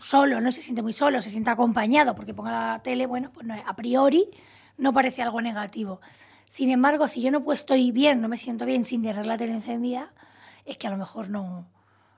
solo, 0.00 0.40
no 0.40 0.50
se 0.50 0.62
siente 0.62 0.82
muy 0.82 0.94
solo, 0.94 1.20
se 1.20 1.28
siente 1.28 1.50
acompañado 1.50 2.14
porque 2.14 2.32
ponga 2.32 2.52
la 2.52 2.82
tele, 2.82 3.06
bueno, 3.06 3.30
pues 3.32 3.46
no, 3.46 3.54
a 3.54 3.76
priori 3.76 4.30
no 4.78 4.92
parece 4.94 5.20
algo 5.22 5.42
negativo. 5.42 6.00
Sin 6.48 6.70
embargo, 6.70 7.06
si 7.08 7.20
yo 7.20 7.30
no 7.30 7.44
pues 7.44 7.60
estoy 7.60 7.90
bien, 7.90 8.22
no 8.22 8.28
me 8.28 8.38
siento 8.38 8.64
bien 8.64 8.84
sin 8.86 9.02
tener 9.02 9.26
la 9.26 9.36
tele 9.36 9.52
encendida, 9.52 10.12
es 10.64 10.78
que 10.78 10.86
a 10.86 10.90
lo 10.90 10.96
mejor 10.96 11.28
no, 11.28 11.66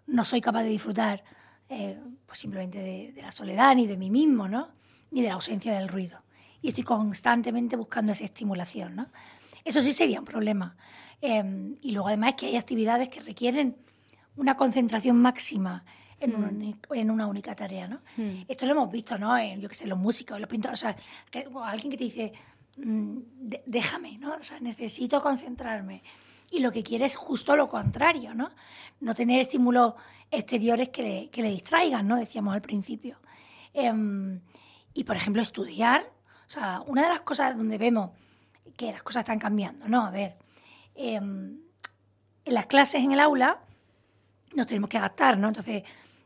no 0.07 0.25
soy 0.25 0.41
capaz 0.41 0.63
de 0.63 0.69
disfrutar 0.71 1.23
eh, 1.69 1.99
pues 2.27 2.39
simplemente 2.39 2.79
de, 2.79 3.13
de, 3.13 3.23
la 3.23 3.33
soledad, 3.33 3.75
ni 3.75 3.87
de 3.87 3.97
mí 3.97 4.11
mismo, 4.11 4.49
¿no? 4.49 4.69
ni 5.11 5.23
de 5.23 5.29
la 5.29 5.35
ausencia 5.35 5.73
del 5.79 5.89
ruido. 5.89 6.21
Y 6.63 6.69
estoy 6.69 6.85
constantemente 6.85 7.77
buscando 7.77 8.13
esa 8.13 8.25
estimulación. 8.25 8.97
¿no? 8.97 9.07
Eso 9.65 9.81
sí 9.83 9.93
sería 9.93 10.21
un 10.21 10.25
problema. 10.27 10.77
Eh, 11.21 11.75
y 11.83 11.91
luego 11.93 12.09
además 12.09 12.31
es 12.31 12.35
que 12.37 12.47
hay 12.47 12.57
actividades 12.57 13.09
que 13.09 13.21
requieren 13.21 13.77
una 14.37 14.57
concentración 14.57 15.17
máxima 15.21 15.85
en, 16.21 16.31
Mm. 16.31 16.45
un- 16.45 16.81
en 16.99 17.11
una 17.11 17.27
única 17.27 17.55
tarea, 17.55 17.89
¿no? 17.89 18.01
Mm. 18.17 18.43
Esto 18.49 18.65
lo 18.67 18.73
hemos 18.73 18.91
visto, 18.91 19.19
¿no? 19.19 19.37
En, 19.37 19.61
yo 19.61 19.69
qué 19.69 19.75
sé, 19.75 19.87
los 19.87 19.99
músicos, 19.99 20.39
los 20.41 20.49
pintores, 20.49 20.81
o 20.81 20.83
sea, 20.83 20.97
que- 21.31 21.47
o 21.53 21.63
alguien 21.63 21.91
que 21.91 21.97
te 21.99 22.05
dice, 22.05 22.33
mm, 22.77 23.17
de- 23.49 23.63
déjame, 23.67 24.19
¿no? 24.19 24.35
O 24.35 24.43
sea, 24.43 24.59
necesito 24.61 25.21
concentrarme. 25.23 26.03
Y 26.51 26.61
lo 26.61 26.71
que 26.73 26.83
quiere 26.83 27.07
es 27.07 27.17
justo 27.17 27.57
lo 27.57 27.69
contrario, 27.69 28.35
¿no? 28.35 28.51
No 29.01 29.15
tener 29.15 29.41
estímulos 29.41 29.95
exteriores 30.31 30.89
que 30.89 31.03
le, 31.03 31.31
que 31.31 31.43
le 31.43 31.51
distraigan, 31.51 32.07
¿no? 32.07 32.17
Decíamos 32.17 32.55
al 32.55 32.63
principio. 32.63 33.19
Em, 33.73 34.41
y, 34.95 35.05
por 35.05 35.17
ejemplo, 35.17 35.43
estudiar. 35.43 36.11
O 36.49 36.51
sea, 36.51 36.83
una 36.87 37.03
de 37.03 37.09
las 37.09 37.21
cosas 37.21 37.57
donde 37.57 37.79
vemos 37.79 38.11
que 38.77 38.93
las 38.93 39.03
cosas 39.03 39.21
están 39.21 39.39
cambiando, 39.39 39.89
¿no? 39.89 40.07
A 40.07 40.11
ver, 40.11 40.37
em, 40.95 41.59
en 42.45 42.55
las 42.55 42.67
clases 42.67 43.03
en 43.03 43.13
el 43.13 43.21
aula 43.21 43.61
nos 44.55 44.67
tenemos 44.67 44.89
que 44.89 44.99
adaptar, 44.99 45.37
¿no? 45.39 45.49
Entonces, 45.49 45.83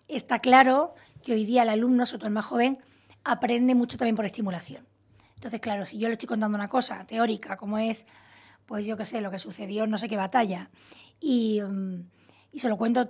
está 0.09 0.39
claro 0.39 0.95
que 1.23 1.33
hoy 1.33 1.45
día 1.45 1.63
el 1.63 1.69
alumno, 1.71 2.07
sobre 2.07 2.21
todo 2.21 2.29
el 2.29 2.35
más 2.35 2.45
joven, 2.45 2.79
aprende 3.25 3.75
mucho 3.75 3.97
también 3.97 4.17
por 4.17 4.25
estimulación. 4.25 4.87
Entonces, 5.35 5.61
claro, 5.61 5.87
si 5.87 5.99
yo 5.99 6.09
le 6.09 6.15
estoy 6.15 6.29
contando 6.29 6.57
una 6.57 6.69
cosa 6.69 7.05
teórica, 7.07 7.57
como 7.57 7.79
es, 7.79 8.05
pues 8.67 8.85
yo 8.85 8.97
qué 8.97 9.07
sé, 9.07 9.21
lo 9.21 9.31
que 9.31 9.39
sucedió 9.39 9.87
no 9.87 9.99
sé 9.99 10.09
qué 10.09 10.17
batalla, 10.17 10.71
y, 11.19 11.61
mm, 11.63 12.05
y 12.53 12.59
se 12.59 12.69
lo 12.69 12.77
cuento 12.77 13.07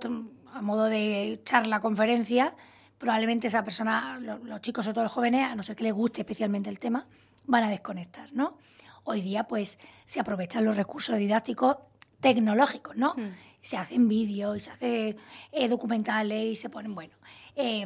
a 0.53 0.61
modo 0.61 0.85
de 0.85 1.41
charla, 1.45 1.79
conferencia, 1.79 2.55
probablemente 2.97 3.47
esa 3.47 3.63
persona, 3.63 4.19
lo- 4.19 4.37
los, 4.39 4.61
chicos, 4.61 4.85
sobre 4.85 4.95
todo 4.95 5.03
los 5.05 5.13
jóvenes, 5.13 5.45
a 5.45 5.55
no 5.55 5.63
ser 5.63 5.75
que 5.75 5.83
les 5.83 5.93
guste 5.93 6.21
especialmente 6.21 6.69
el 6.69 6.79
tema, 6.79 7.07
van 7.45 7.63
a 7.63 7.69
desconectar, 7.69 8.31
¿no? 8.33 8.57
Hoy 9.03 9.21
día, 9.21 9.45
pues, 9.45 9.79
se 10.05 10.19
aprovechan 10.19 10.63
los 10.65 10.75
recursos 10.77 11.17
didácticos 11.17 11.77
tecnológicos, 12.19 12.95
¿no? 12.95 13.15
Mm. 13.17 13.31
Se 13.61 13.77
hacen 13.77 14.07
vídeos 14.07 14.57
y 14.57 14.59
se 14.59 14.69
hacen 14.69 15.17
eh, 15.51 15.67
documentales 15.67 16.45
y 16.45 16.55
se 16.55 16.69
ponen, 16.69 16.93
bueno, 16.93 17.13
eh, 17.55 17.85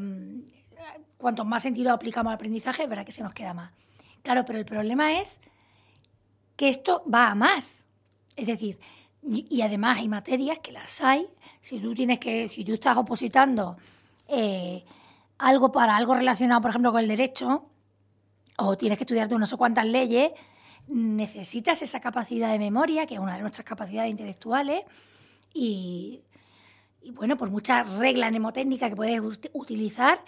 cuanto 1.17 1.45
más 1.45 1.63
sentido 1.63 1.93
aplicamos 1.93 2.31
al 2.31 2.35
aprendizaje, 2.35 2.83
es 2.83 2.89
verdad 2.89 3.05
que 3.05 3.11
se 3.13 3.23
nos 3.23 3.33
queda 3.33 3.53
más. 3.53 3.71
Claro, 4.23 4.43
pero 4.45 4.59
el 4.59 4.65
problema 4.65 5.21
es 5.21 5.37
que 6.57 6.69
esto 6.69 7.03
va 7.11 7.31
a 7.31 7.35
más. 7.35 7.85
Es 8.35 8.47
decir, 8.47 8.79
y 9.23 9.61
además 9.61 9.99
hay 9.99 10.07
materias 10.09 10.59
que 10.59 10.71
las 10.71 11.01
hay. 11.01 11.27
Si 11.65 11.79
tú 11.79 11.95
tienes 11.95 12.19
que, 12.19 12.47
si 12.47 12.63
tú 12.63 12.75
estás 12.75 12.95
opositando 12.95 13.75
eh, 14.27 14.85
algo 15.39 15.71
para 15.71 15.95
algo 15.95 16.13
relacionado, 16.13 16.61
por 16.61 16.69
ejemplo, 16.69 16.91
con 16.91 17.01
el 17.01 17.07
derecho, 17.07 17.65
o 18.59 18.77
tienes 18.77 18.99
que 18.99 19.03
estudiarte 19.03 19.35
no 19.35 19.47
sé 19.47 19.57
cuántas 19.57 19.87
leyes, 19.87 20.29
necesitas 20.87 21.81
esa 21.81 21.99
capacidad 21.99 22.51
de 22.51 22.59
memoria, 22.59 23.07
que 23.07 23.15
es 23.15 23.19
una 23.19 23.33
de 23.33 23.41
nuestras 23.41 23.65
capacidades 23.65 24.11
intelectuales, 24.11 24.83
y, 25.55 26.21
y 27.01 27.09
bueno, 27.09 27.35
por 27.35 27.49
muchas 27.49 27.89
reglas 27.97 28.29
mnemotécnicas 28.29 28.91
que 28.91 28.95
puedes 28.95 29.19
ut- 29.19 29.49
utilizar, 29.53 30.23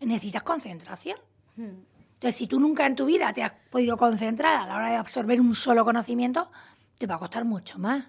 necesitas 0.00 0.42
concentración. 0.42 1.18
Mm. 1.54 1.86
Entonces, 2.14 2.34
si 2.34 2.48
tú 2.48 2.58
nunca 2.58 2.84
en 2.84 2.96
tu 2.96 3.06
vida 3.06 3.32
te 3.32 3.44
has 3.44 3.52
podido 3.70 3.96
concentrar 3.96 4.56
a 4.56 4.66
la 4.66 4.74
hora 4.74 4.90
de 4.90 4.96
absorber 4.96 5.40
un 5.40 5.54
solo 5.54 5.84
conocimiento, 5.84 6.50
te 6.98 7.06
va 7.06 7.14
a 7.14 7.18
costar 7.20 7.44
mucho 7.44 7.78
más. 7.78 8.06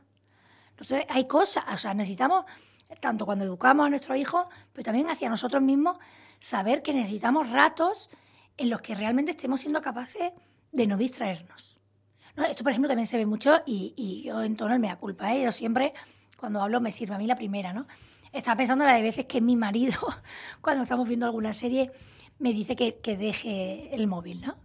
Entonces, 0.72 1.06
hay 1.10 1.28
cosas, 1.28 1.64
o 1.72 1.78
sea, 1.78 1.94
necesitamos, 1.94 2.46
tanto 3.00 3.26
cuando 3.26 3.46
educamos 3.46 3.86
a 3.86 3.90
nuestros 3.90 4.18
hijos, 4.18 4.46
pero 4.74 4.84
también 4.84 5.10
hacia 5.10 5.30
nosotros 5.30 5.62
mismos, 5.62 5.98
saber 6.40 6.82
que 6.82 6.94
necesitamos 6.94 7.50
ratos 7.50 8.10
en 8.58 8.70
los 8.70 8.82
que 8.82 8.96
realmente 8.96 9.32
estemos 9.32 9.62
siendo 9.62 9.82
capaces 9.82 10.34
de 10.72 10.88
no 10.88 10.98
distraernos. 10.98 11.80
¿No? 12.36 12.44
Esto, 12.44 12.64
por 12.64 12.72
ejemplo, 12.72 12.88
también 12.88 13.08
se 13.08 13.18
ve 13.18 13.26
mucho 13.26 13.62
y, 13.66 14.24
yo 14.26 14.42
en 14.42 14.56
tono 14.56 14.74
el 14.74 14.80
mea 14.80 14.98
culpa. 14.98 15.34
¿eh? 15.34 15.44
Yo 15.44 15.52
siempre, 15.52 15.94
cuando 16.38 16.62
hablo, 16.62 16.80
me 16.80 16.92
sirve 16.92 17.16
a 17.16 17.18
mí 17.18 17.28
la 17.28 17.36
primera, 17.36 17.74
¿no? 17.74 17.88
Estaba 18.32 18.56
pensando 18.56 18.86
la 18.86 18.94
de 18.94 19.02
veces 19.02 19.26
que 19.26 19.42
mi 19.42 19.58
marido, 19.58 20.00
cuando 20.62 20.84
estamos 20.84 21.08
viendo 21.08 21.26
alguna 21.26 21.54
serie, 21.54 21.92
me 22.40 22.54
dice 22.54 22.76
que, 22.76 23.18
deje 23.18 23.94
el 23.94 24.08
móvil, 24.08 24.42
¿no? 24.42 24.56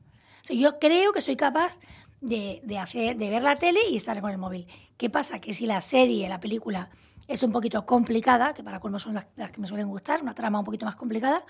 O 0.48 0.52
yo 0.52 0.78
creo 0.78 1.12
que 1.12 1.20
soy 1.20 1.36
capaz 1.36 1.76
de, 2.20 2.60
de 2.64 2.78
hacer, 2.78 3.16
de 3.16 3.30
ver 3.30 3.42
la 3.42 3.56
tele 3.56 3.80
y 3.90 3.96
estar 3.96 4.20
con 4.20 4.30
el 4.30 4.38
móvil. 4.38 4.66
¿Qué 4.96 5.10
pasa? 5.10 5.40
Que 5.40 5.54
si 5.54 5.66
la 5.66 5.80
serie, 5.80 6.28
la 6.28 6.40
película, 6.40 6.90
es 7.28 7.42
un 7.42 7.52
poquito 7.52 7.84
complicada, 7.86 8.54
que 8.54 8.62
para 8.62 8.80
colmo 8.80 8.98
son 8.98 9.14
las, 9.14 9.26
las 9.36 9.50
que 9.50 9.60
me 9.60 9.66
suelen 9.66 9.88
gustar, 9.88 10.22
una 10.22 10.34
trama 10.34 10.58
un 10.58 10.64
poquito 10.64 10.84
más 10.84 10.96
complicada, 10.96 11.44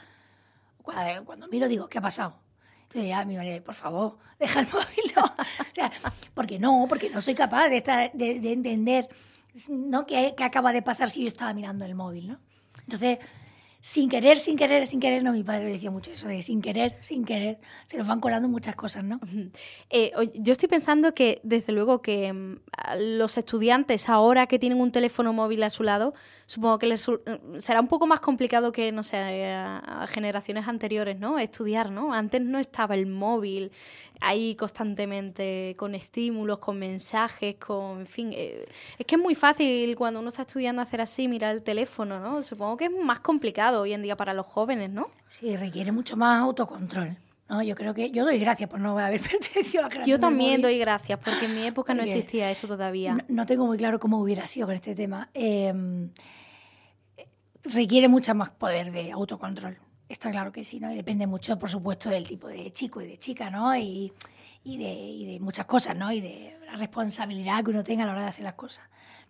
cuando, 0.82 1.24
cuando 1.24 1.48
miro 1.48 1.68
digo, 1.68 1.88
¿qué 1.88 1.98
ha 1.98 2.02
pasado? 2.02 2.38
Entonces 2.82 3.08
ya 3.08 3.24
mi 3.24 3.36
marido, 3.36 3.62
por 3.64 3.74
favor, 3.74 4.18
deja 4.38 4.60
el 4.60 4.66
móvil. 4.66 5.12
No. 5.16 5.24
O 5.24 5.74
sea, 5.74 5.90
porque 6.34 6.58
no, 6.58 6.86
porque 6.88 7.10
no 7.10 7.20
soy 7.20 7.34
capaz 7.34 7.68
de, 7.68 7.78
estar, 7.78 8.12
de, 8.12 8.40
de 8.40 8.52
entender 8.52 9.08
¿no? 9.68 10.06
¿Qué, 10.06 10.34
qué 10.36 10.44
acaba 10.44 10.72
de 10.72 10.82
pasar 10.82 11.10
si 11.10 11.22
yo 11.22 11.28
estaba 11.28 11.54
mirando 11.54 11.84
el 11.84 11.94
móvil, 11.94 12.28
¿no? 12.28 12.38
Entonces, 12.84 13.18
sin 13.86 14.08
querer, 14.08 14.38
sin 14.40 14.56
querer, 14.56 14.84
sin 14.88 14.98
querer, 14.98 15.22
no, 15.22 15.32
mi 15.32 15.44
padre 15.44 15.66
decía 15.66 15.92
mucho 15.92 16.10
eso, 16.10 16.26
de 16.26 16.42
sin 16.42 16.60
querer, 16.60 16.96
sin 17.02 17.24
querer, 17.24 17.60
se 17.86 17.96
nos 17.96 18.08
van 18.08 18.18
colando 18.18 18.48
muchas 18.48 18.74
cosas, 18.74 19.04
¿no? 19.04 19.20
Eh, 19.90 20.10
yo 20.34 20.52
estoy 20.52 20.68
pensando 20.68 21.14
que, 21.14 21.40
desde 21.44 21.72
luego, 21.72 22.02
que 22.02 22.32
mm, 22.32 22.56
los 22.98 23.38
estudiantes, 23.38 24.08
ahora 24.08 24.48
que 24.48 24.58
tienen 24.58 24.80
un 24.80 24.90
teléfono 24.90 25.32
móvil 25.32 25.62
a 25.62 25.70
su 25.70 25.84
lado, 25.84 26.14
supongo 26.46 26.80
que 26.80 26.88
les 26.88 27.08
mm, 27.08 27.58
será 27.58 27.80
un 27.80 27.86
poco 27.86 28.08
más 28.08 28.18
complicado 28.18 28.72
que, 28.72 28.90
no 28.90 29.04
sé, 29.04 29.18
a, 29.18 30.04
generaciones 30.08 30.66
anteriores, 30.66 31.20
¿no? 31.20 31.38
Estudiar, 31.38 31.92
¿no? 31.92 32.12
Antes 32.12 32.40
no 32.40 32.58
estaba 32.58 32.96
el 32.96 33.06
móvil 33.06 33.70
ahí 34.20 34.56
constantemente 34.56 35.74
con 35.78 35.94
estímulos, 35.94 36.58
con 36.58 36.78
mensajes, 36.78 37.54
con, 37.56 38.00
en 38.00 38.06
fin. 38.06 38.32
eh, 38.32 38.66
es 38.98 39.06
que 39.06 39.14
es 39.14 39.20
muy 39.20 39.36
fácil 39.36 39.94
cuando 39.94 40.18
uno 40.18 40.30
está 40.30 40.42
estudiando 40.42 40.82
hacer 40.82 41.00
así, 41.00 41.28
mirar 41.28 41.54
el 41.54 41.62
teléfono, 41.62 42.18
¿no? 42.18 42.42
Supongo 42.42 42.76
que 42.76 42.86
es 42.86 42.90
más 42.90 43.20
complicado 43.76 43.82
hoy 43.82 43.92
en 43.92 44.02
día 44.02 44.16
para 44.16 44.34
los 44.34 44.46
jóvenes, 44.46 44.90
¿no? 44.90 45.06
Sí, 45.28 45.56
requiere 45.56 45.92
mucho 45.92 46.16
más 46.16 46.40
autocontrol. 46.40 47.16
¿no? 47.48 47.62
Yo 47.62 47.76
creo 47.76 47.94
que 47.94 48.10
yo 48.10 48.24
doy 48.24 48.38
gracias 48.38 48.68
por 48.68 48.80
no 48.80 48.98
haber 48.98 49.20
pertenecido 49.28 49.80
a 49.80 49.82
la 49.84 49.88
creación 49.88 50.16
Yo 50.16 50.20
también 50.20 50.60
doy 50.60 50.78
gracias, 50.78 51.18
porque 51.18 51.46
en 51.46 51.54
mi 51.54 51.66
época 51.66 51.94
no 51.94 52.02
existía 52.02 52.50
esto 52.50 52.66
todavía. 52.66 53.14
No, 53.14 53.24
no 53.28 53.46
tengo 53.46 53.66
muy 53.66 53.78
claro 53.78 54.00
cómo 54.00 54.18
hubiera 54.18 54.46
sido 54.46 54.66
con 54.66 54.74
este 54.74 54.94
tema. 54.94 55.30
Eh, 55.34 55.72
requiere 57.64 58.08
mucho 58.08 58.34
más 58.34 58.50
poder 58.50 58.92
de 58.92 59.12
autocontrol. 59.12 59.78
Está 60.08 60.30
claro 60.30 60.52
que 60.52 60.64
sí, 60.64 60.78
¿no? 60.78 60.92
Y 60.92 60.96
depende 60.96 61.26
mucho, 61.26 61.58
por 61.58 61.70
supuesto, 61.70 62.10
del 62.10 62.26
tipo 62.26 62.48
de 62.48 62.70
chico 62.72 63.00
y 63.00 63.06
de 63.06 63.18
chica, 63.18 63.50
¿no? 63.50 63.76
Y, 63.76 64.12
y 64.62 64.78
de, 64.78 64.92
y 64.92 65.32
de 65.32 65.40
muchas 65.40 65.66
cosas, 65.66 65.96
¿no? 65.96 66.12
Y 66.12 66.20
de 66.20 66.56
la 66.66 66.76
responsabilidad 66.76 67.64
que 67.64 67.70
uno 67.70 67.82
tenga 67.82 68.04
a 68.04 68.06
la 68.06 68.12
hora 68.12 68.22
de 68.22 68.28
hacer 68.28 68.44
las 68.44 68.54
cosas. 68.54 68.84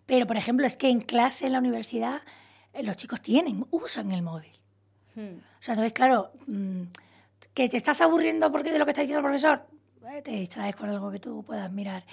Pero, 0.05 0.27
por 0.27 0.37
ejemplo, 0.37 0.67
es 0.67 0.77
que 0.77 0.89
en 0.89 1.01
clase, 1.01 1.47
en 1.47 1.53
la 1.53 1.59
universidad, 1.59 2.21
los 2.83 2.95
chicos 2.97 3.21
tienen, 3.21 3.65
usan 3.71 4.11
el 4.11 4.21
móvil. 4.21 4.51
Hmm. 5.15 5.37
O 5.37 5.61
sea, 5.63 5.73
entonces, 5.73 5.93
claro, 5.93 6.31
mm, 6.47 6.81
que 7.53 7.69
te 7.69 7.77
estás 7.77 8.01
aburriendo 8.01 8.51
porque 8.51 8.71
de 8.71 8.79
lo 8.79 8.85
que 8.85 8.91
está 8.91 9.01
diciendo 9.01 9.19
el 9.19 9.25
profesor, 9.25 9.65
eh, 10.11 10.21
te 10.21 10.31
distraes 10.31 10.75
con 10.75 10.89
algo 10.89 11.11
que 11.11 11.19
tú 11.19 11.43
puedas 11.43 11.71
mirar. 11.71 12.05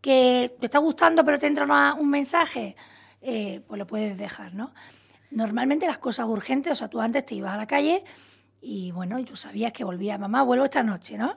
Que 0.00 0.54
te 0.58 0.66
está 0.66 0.78
gustando 0.78 1.24
pero 1.24 1.38
te 1.38 1.46
entra 1.46 1.64
una- 1.64 1.94
un 1.94 2.08
mensaje, 2.08 2.76
eh, 3.20 3.60
pues 3.66 3.78
lo 3.78 3.86
puedes 3.86 4.16
dejar, 4.16 4.54
¿no? 4.54 4.72
Normalmente 5.30 5.86
las 5.86 5.98
cosas 5.98 6.26
urgentes, 6.26 6.72
o 6.72 6.76
sea, 6.76 6.88
tú 6.88 7.00
antes 7.00 7.24
te 7.26 7.34
ibas 7.34 7.52
a 7.54 7.56
la 7.56 7.66
calle 7.66 8.04
y 8.60 8.90
bueno, 8.92 9.18
y 9.18 9.24
tú 9.24 9.36
sabías 9.36 9.72
que 9.72 9.82
volvía 9.84 10.18
mamá, 10.18 10.42
vuelvo 10.42 10.64
esta 10.64 10.82
noche, 10.82 11.16
¿no? 11.18 11.36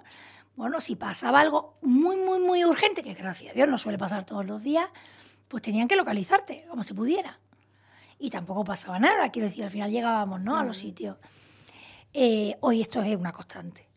Bueno, 0.56 0.80
si 0.80 0.96
pasaba 0.96 1.40
algo 1.42 1.78
muy, 1.82 2.18
muy, 2.18 2.40
muy 2.40 2.64
urgente, 2.66 3.04
que 3.04 3.14
gracias 3.14 3.52
a 3.52 3.56
Dios 3.56 3.68
no 3.68 3.78
suele 3.78 3.98
pasar 3.98 4.26
todos 4.26 4.46
los 4.46 4.64
días, 4.64 4.88
pues 5.48 5.62
tenían 5.64 5.88
que 5.88 5.96
localizarte, 5.96 6.66
como 6.70 6.84
se 6.84 6.94
pudiera. 6.94 7.40
Y 8.20 8.30
tampoco 8.30 8.64
pasaba 8.64 9.00
nada, 9.00 9.30
quiero 9.30 9.48
decir, 9.48 9.64
al 9.64 9.70
final 9.70 9.92
llegábamos, 9.92 10.42
¿no? 10.42 10.58
A 10.58 10.64
los 10.64 10.78
sitios. 10.78 11.18
Eh, 12.14 12.56
hoy 12.62 12.82
esto 12.82 13.02
es 13.02 13.16
una 13.16 13.34
constante. 13.34 13.88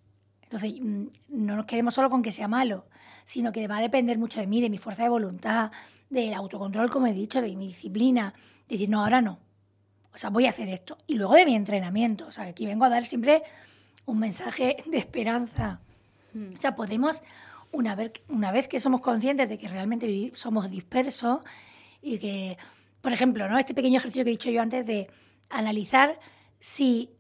Entonces, 0.43 0.75
mm, 0.81 1.07
no 1.29 1.57
nos 1.57 1.67
quedemos 1.67 1.95
solo 1.95 2.11
con 2.11 2.23
que 2.23 2.33
sea 2.33 2.49
malo, 2.49 2.87
sino 3.27 3.53
que 3.53 3.69
va 3.69 3.77
a 3.77 3.81
depender 3.81 4.19
mucho 4.19 4.41
de 4.41 4.47
mí, 4.47 4.61
de 4.61 4.71
mi 4.71 4.79
fuerza 4.79 5.05
de 5.05 5.09
voluntad, 5.09 5.71
del 6.11 6.35
autocontrol, 6.35 6.91
como 6.91 7.07
he 7.07 7.13
dicho, 7.13 7.41
de 7.41 7.55
mi 7.55 7.69
disciplina. 7.69 8.35
Decir, 8.69 8.89
no, 8.89 9.03
ahora 9.03 9.21
no. 9.21 9.39
O 10.13 10.19
sea, 10.19 10.31
voy 10.31 10.47
a 10.47 10.51
hacer 10.51 10.69
esto. 10.69 10.99
Y 11.07 11.15
luego 11.15 11.35
de 11.35 11.45
mi 11.47 11.55
entrenamiento. 11.55 12.27
O 12.27 12.33
sea, 12.33 12.45
aquí 12.45 12.67
vengo 12.67 12.85
a 12.85 12.89
dar 12.89 13.05
siempre 13.07 13.43
un 14.07 14.19
mensaje 14.19 14.79
de 14.87 14.99
esperanza. 14.99 15.81
Hmm. 16.33 16.55
O 16.57 16.61
sea, 16.61 16.75
podemos, 16.75 17.23
una 17.71 17.95
vez, 17.95 18.13
una 18.29 18.51
vez 18.51 18.67
que 18.67 18.81
somos 18.81 19.01
conscientes 19.01 19.49
de 19.49 19.59
que 19.59 19.69
realmente 19.69 20.33
somos 20.35 20.71
dispersos 20.71 21.41
y 22.03 22.19
que, 22.19 22.57
por 23.01 23.13
ejemplo, 23.13 23.49
¿no? 23.49 23.59
este 23.59 23.75
pequeño 23.75 23.99
ejercicio 23.99 24.25
que 24.25 24.31
he 24.31 24.33
dicho 24.33 24.51
yo 24.51 24.61
antes 24.61 24.85
de 24.85 25.09
analizar 25.51 26.19
si 26.61 27.11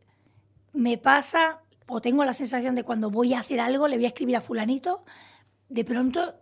me 0.73 0.99
pasa 0.99 1.61
o 1.87 2.01
tengo 2.01 2.25
la 2.25 2.35
sensación 2.35 2.75
de 2.75 2.85
cuando 2.85 3.11
voy 3.11 3.35
a 3.35 3.41
hacer 3.41 3.61
algo, 3.61 3.89
le 3.89 3.97
voy 3.97 4.05
a 4.05 4.09
escribir 4.09 4.37
a 4.37 4.41
fulanito, 4.41 5.05
de 5.69 5.85
pronto 5.85 6.35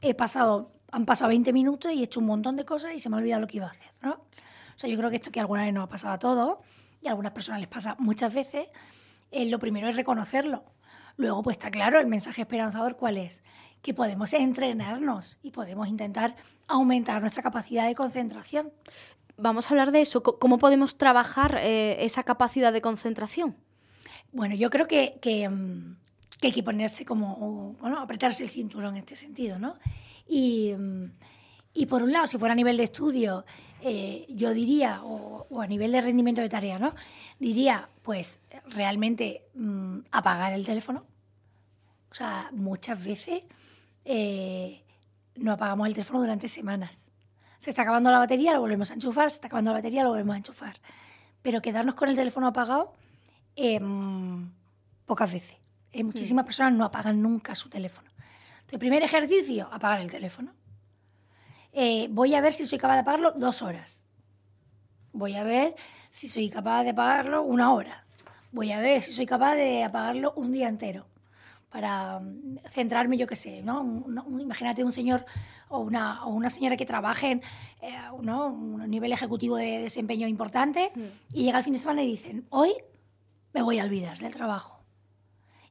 he 0.00 0.14
pasado, 0.14 0.72
han 0.90 1.06
pasado 1.06 1.28
20 1.28 1.52
minutos 1.52 1.92
y 1.92 2.00
he 2.00 2.04
hecho 2.04 2.20
un 2.20 2.26
montón 2.26 2.56
de 2.56 2.64
cosas 2.64 2.94
y 2.94 2.98
se 2.98 3.08
me 3.08 3.16
ha 3.16 3.18
olvidado 3.18 3.42
lo 3.42 3.46
que 3.46 3.58
iba 3.58 3.66
a 3.66 3.70
hacer, 3.70 3.92
¿no? 4.02 4.12
O 4.12 4.80
sea, 4.80 4.88
yo 4.88 4.96
creo 4.96 5.10
que 5.10 5.16
esto 5.16 5.30
que 5.30 5.40
alguna 5.40 5.64
vez 5.64 5.72
nos 5.72 5.84
ha 5.84 5.88
pasado 5.88 6.14
a 6.14 6.18
todos 6.18 6.58
y 7.00 7.06
a 7.06 7.10
algunas 7.10 7.32
personas 7.32 7.60
les 7.60 7.68
pasa 7.68 7.96
muchas 7.98 8.32
veces, 8.32 8.68
eh, 9.30 9.44
lo 9.46 9.58
primero 9.58 9.88
es 9.88 9.96
reconocerlo. 9.96 10.64
Luego, 11.16 11.42
pues 11.42 11.56
está 11.56 11.70
claro, 11.70 11.98
el 11.98 12.06
mensaje 12.06 12.42
esperanzador, 12.42 12.96
¿cuál 12.96 13.16
es? 13.16 13.42
Que 13.82 13.94
podemos 13.94 14.32
entrenarnos 14.32 15.38
y 15.42 15.50
podemos 15.50 15.88
intentar 15.88 16.36
aumentar 16.66 17.20
nuestra 17.20 17.42
capacidad 17.42 17.86
de 17.86 17.94
concentración. 17.94 18.72
Vamos 19.36 19.66
a 19.66 19.70
hablar 19.70 19.92
de 19.92 20.00
eso. 20.00 20.22
¿Cómo 20.22 20.58
podemos 20.58 20.98
trabajar 20.98 21.58
eh, 21.60 22.04
esa 22.04 22.24
capacidad 22.24 22.72
de 22.72 22.80
concentración? 22.80 23.56
Bueno, 24.32 24.54
yo 24.56 24.68
creo 24.68 24.86
que, 24.88 25.18
que, 25.22 25.48
mm, 25.48 25.96
hay 26.42 26.52
que 26.52 26.62
ponerse 26.62 27.04
como, 27.04 27.76
bueno, 27.80 28.00
apretarse 28.00 28.42
el 28.42 28.50
cinturón 28.50 28.96
en 28.96 29.00
este 29.00 29.16
sentido, 29.16 29.58
¿no? 29.58 29.76
Y, 30.26 30.74
mm, 30.76 31.04
y 31.74 31.86
por 31.86 32.02
un 32.02 32.12
lado, 32.12 32.26
si 32.26 32.38
fuera 32.38 32.52
a 32.52 32.56
nivel 32.56 32.76
de 32.76 32.84
estudio, 32.84 33.44
eh, 33.80 34.26
yo 34.28 34.52
diría, 34.52 35.02
o, 35.04 35.60
a 35.60 35.66
nivel 35.66 35.92
de 35.92 36.00
rendimiento 36.00 36.40
de 36.40 36.48
tarea, 36.48 36.78
¿no? 36.78 36.94
Diría, 37.38 37.88
pues 38.02 38.40
realmente 38.66 39.44
mm, 39.54 40.00
apagar 40.10 40.52
el 40.52 40.66
teléfono. 40.66 41.04
O 42.10 42.14
sea, 42.14 42.50
muchas 42.52 43.02
veces 43.04 43.42
eh, 44.10 44.82
no 45.36 45.52
apagamos 45.52 45.86
el 45.86 45.92
teléfono 45.92 46.20
durante 46.20 46.48
semanas. 46.48 47.10
Se 47.60 47.68
está 47.70 47.82
acabando 47.82 48.10
la 48.10 48.18
batería, 48.18 48.54
lo 48.54 48.60
volvemos 48.60 48.90
a 48.90 48.94
enchufar, 48.94 49.30
se 49.30 49.34
está 49.36 49.48
acabando 49.48 49.70
la 49.70 49.78
batería, 49.78 50.02
lo 50.02 50.08
volvemos 50.08 50.34
a 50.34 50.38
enchufar. 50.38 50.80
Pero 51.42 51.60
quedarnos 51.60 51.94
con 51.94 52.08
el 52.08 52.16
teléfono 52.16 52.46
apagado, 52.46 52.94
em, 53.54 54.50
pocas 55.04 55.30
veces. 55.30 55.56
Eh, 55.92 56.04
muchísimas 56.04 56.44
mm. 56.44 56.46
personas 56.46 56.72
no 56.72 56.86
apagan 56.86 57.20
nunca 57.20 57.54
su 57.54 57.68
teléfono. 57.68 58.10
El 58.70 58.78
primer 58.78 59.02
ejercicio, 59.02 59.68
apagar 59.70 60.00
el 60.00 60.10
teléfono. 60.10 60.54
Eh, 61.72 62.08
voy 62.10 62.34
a 62.34 62.40
ver 62.40 62.54
si 62.54 62.64
soy 62.64 62.78
capaz 62.78 62.94
de 62.94 63.00
apagarlo 63.00 63.32
dos 63.32 63.60
horas. 63.60 64.02
Voy 65.12 65.36
a 65.36 65.44
ver 65.44 65.76
si 66.10 66.28
soy 66.28 66.48
capaz 66.48 66.82
de 66.82 66.90
apagarlo 66.90 67.42
una 67.42 67.74
hora. 67.74 68.06
Voy 68.52 68.72
a 68.72 68.80
ver 68.80 69.02
si 69.02 69.12
soy 69.12 69.26
capaz 69.26 69.54
de 69.56 69.84
apagarlo 69.84 70.32
un 70.36 70.50
día 70.50 70.68
entero. 70.68 71.06
Para 71.70 72.20
mm, 72.20 72.58
centrarme, 72.70 73.16
yo 73.16 73.26
qué 73.26 73.36
sé, 73.36 73.62
¿no? 73.62 74.04
imagínate 74.40 74.84
un 74.84 74.92
señor 74.92 75.26
o 75.68 75.80
una, 75.80 76.24
o 76.24 76.30
una 76.30 76.50
señora 76.50 76.76
que 76.76 76.86
trabaje 76.86 77.32
en 77.32 77.42
eh, 77.82 78.10
un 78.12 78.90
nivel 78.90 79.12
ejecutivo 79.12 79.56
de 79.56 79.82
desempeño 79.82 80.26
importante 80.26 80.90
mm. 80.94 81.36
y 81.36 81.44
llega 81.44 81.58
el 81.58 81.64
fin 81.64 81.74
de 81.74 81.78
semana 81.78 82.02
y 82.02 82.06
dicen, 82.06 82.46
hoy 82.50 82.72
me 83.52 83.62
voy 83.62 83.78
a 83.78 83.84
olvidar 83.84 84.18
del 84.18 84.32
trabajo. 84.32 84.78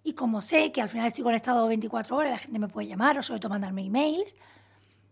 Y 0.03 0.13
como 0.13 0.41
sé 0.41 0.71
que 0.71 0.81
al 0.81 0.89
final 0.89 1.07
estoy 1.07 1.23
conectado 1.23 1.67
24 1.67 2.15
horas, 2.15 2.31
la 2.31 2.37
gente 2.37 2.59
me 2.59 2.67
puede 2.67 2.87
llamar 2.87 3.17
o 3.17 3.23
sobre 3.23 3.39
todo 3.39 3.49
mandarme 3.49 3.83
emails, 3.83 4.35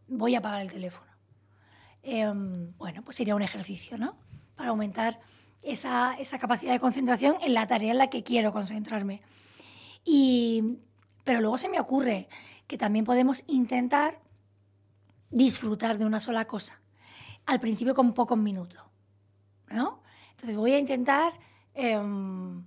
voy 0.08 0.36
a 0.36 0.38
apagar 0.38 0.62
el 0.62 0.72
teléfono. 0.72 1.12
Em, 2.04 2.72
bueno, 2.78 3.02
pues 3.02 3.18
sería 3.18 3.36
un 3.36 3.42
ejercicio, 3.42 3.98
¿no? 3.98 4.16
Para 4.56 4.70
aumentar 4.70 5.20
esa, 5.64 6.16
capacidad 6.40 6.72
de 6.72 6.80
concentración 6.80 7.38
en 7.42 7.54
la 7.54 7.68
tarea 7.68 7.92
en 7.92 7.98
la 7.98 8.10
que 8.10 8.24
quiero 8.24 8.54
concentrarme. 8.54 9.22
Y, 10.06 10.78
pero 11.24 11.42
luego 11.42 11.58
se 11.58 11.68
me 11.68 11.80
ocurre 11.80 12.30
que 12.68 12.78
también 12.78 13.04
podemos 13.04 13.44
intentar 13.48 14.20
disfrutar 15.30 15.98
de 15.98 16.06
una 16.06 16.22
sola 16.22 16.46
cosa. 16.46 16.80
Al 17.46 17.60
principio 17.60 17.94
con 17.94 18.14
pocos 18.14 18.38
minutos, 18.38 18.82
¿no? 19.70 20.02
Entonces 20.32 20.56
voy 20.56 20.74
a 20.74 20.80
intentar... 20.80 21.34
Em, 21.74 22.64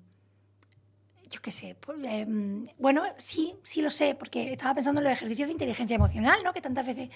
yo 1.30 1.42
qué 1.42 1.50
sé, 1.50 1.76
pues, 1.78 1.98
em, 2.04 2.68
bueno, 2.78 3.02
sí, 3.18 3.54
sí 3.62 3.82
lo 3.82 3.90
sé, 3.90 4.14
porque 4.14 4.52
estaba 4.52 4.74
pensando 4.74 5.00
en 5.00 5.04
los 5.04 5.12
ejercicios 5.12 5.48
de 5.48 5.52
inteligencia 5.52 5.96
emocional, 5.96 6.40
¿no? 6.42 6.52
Que 6.52 6.60
tantas 6.60 6.86
veces 6.86 7.10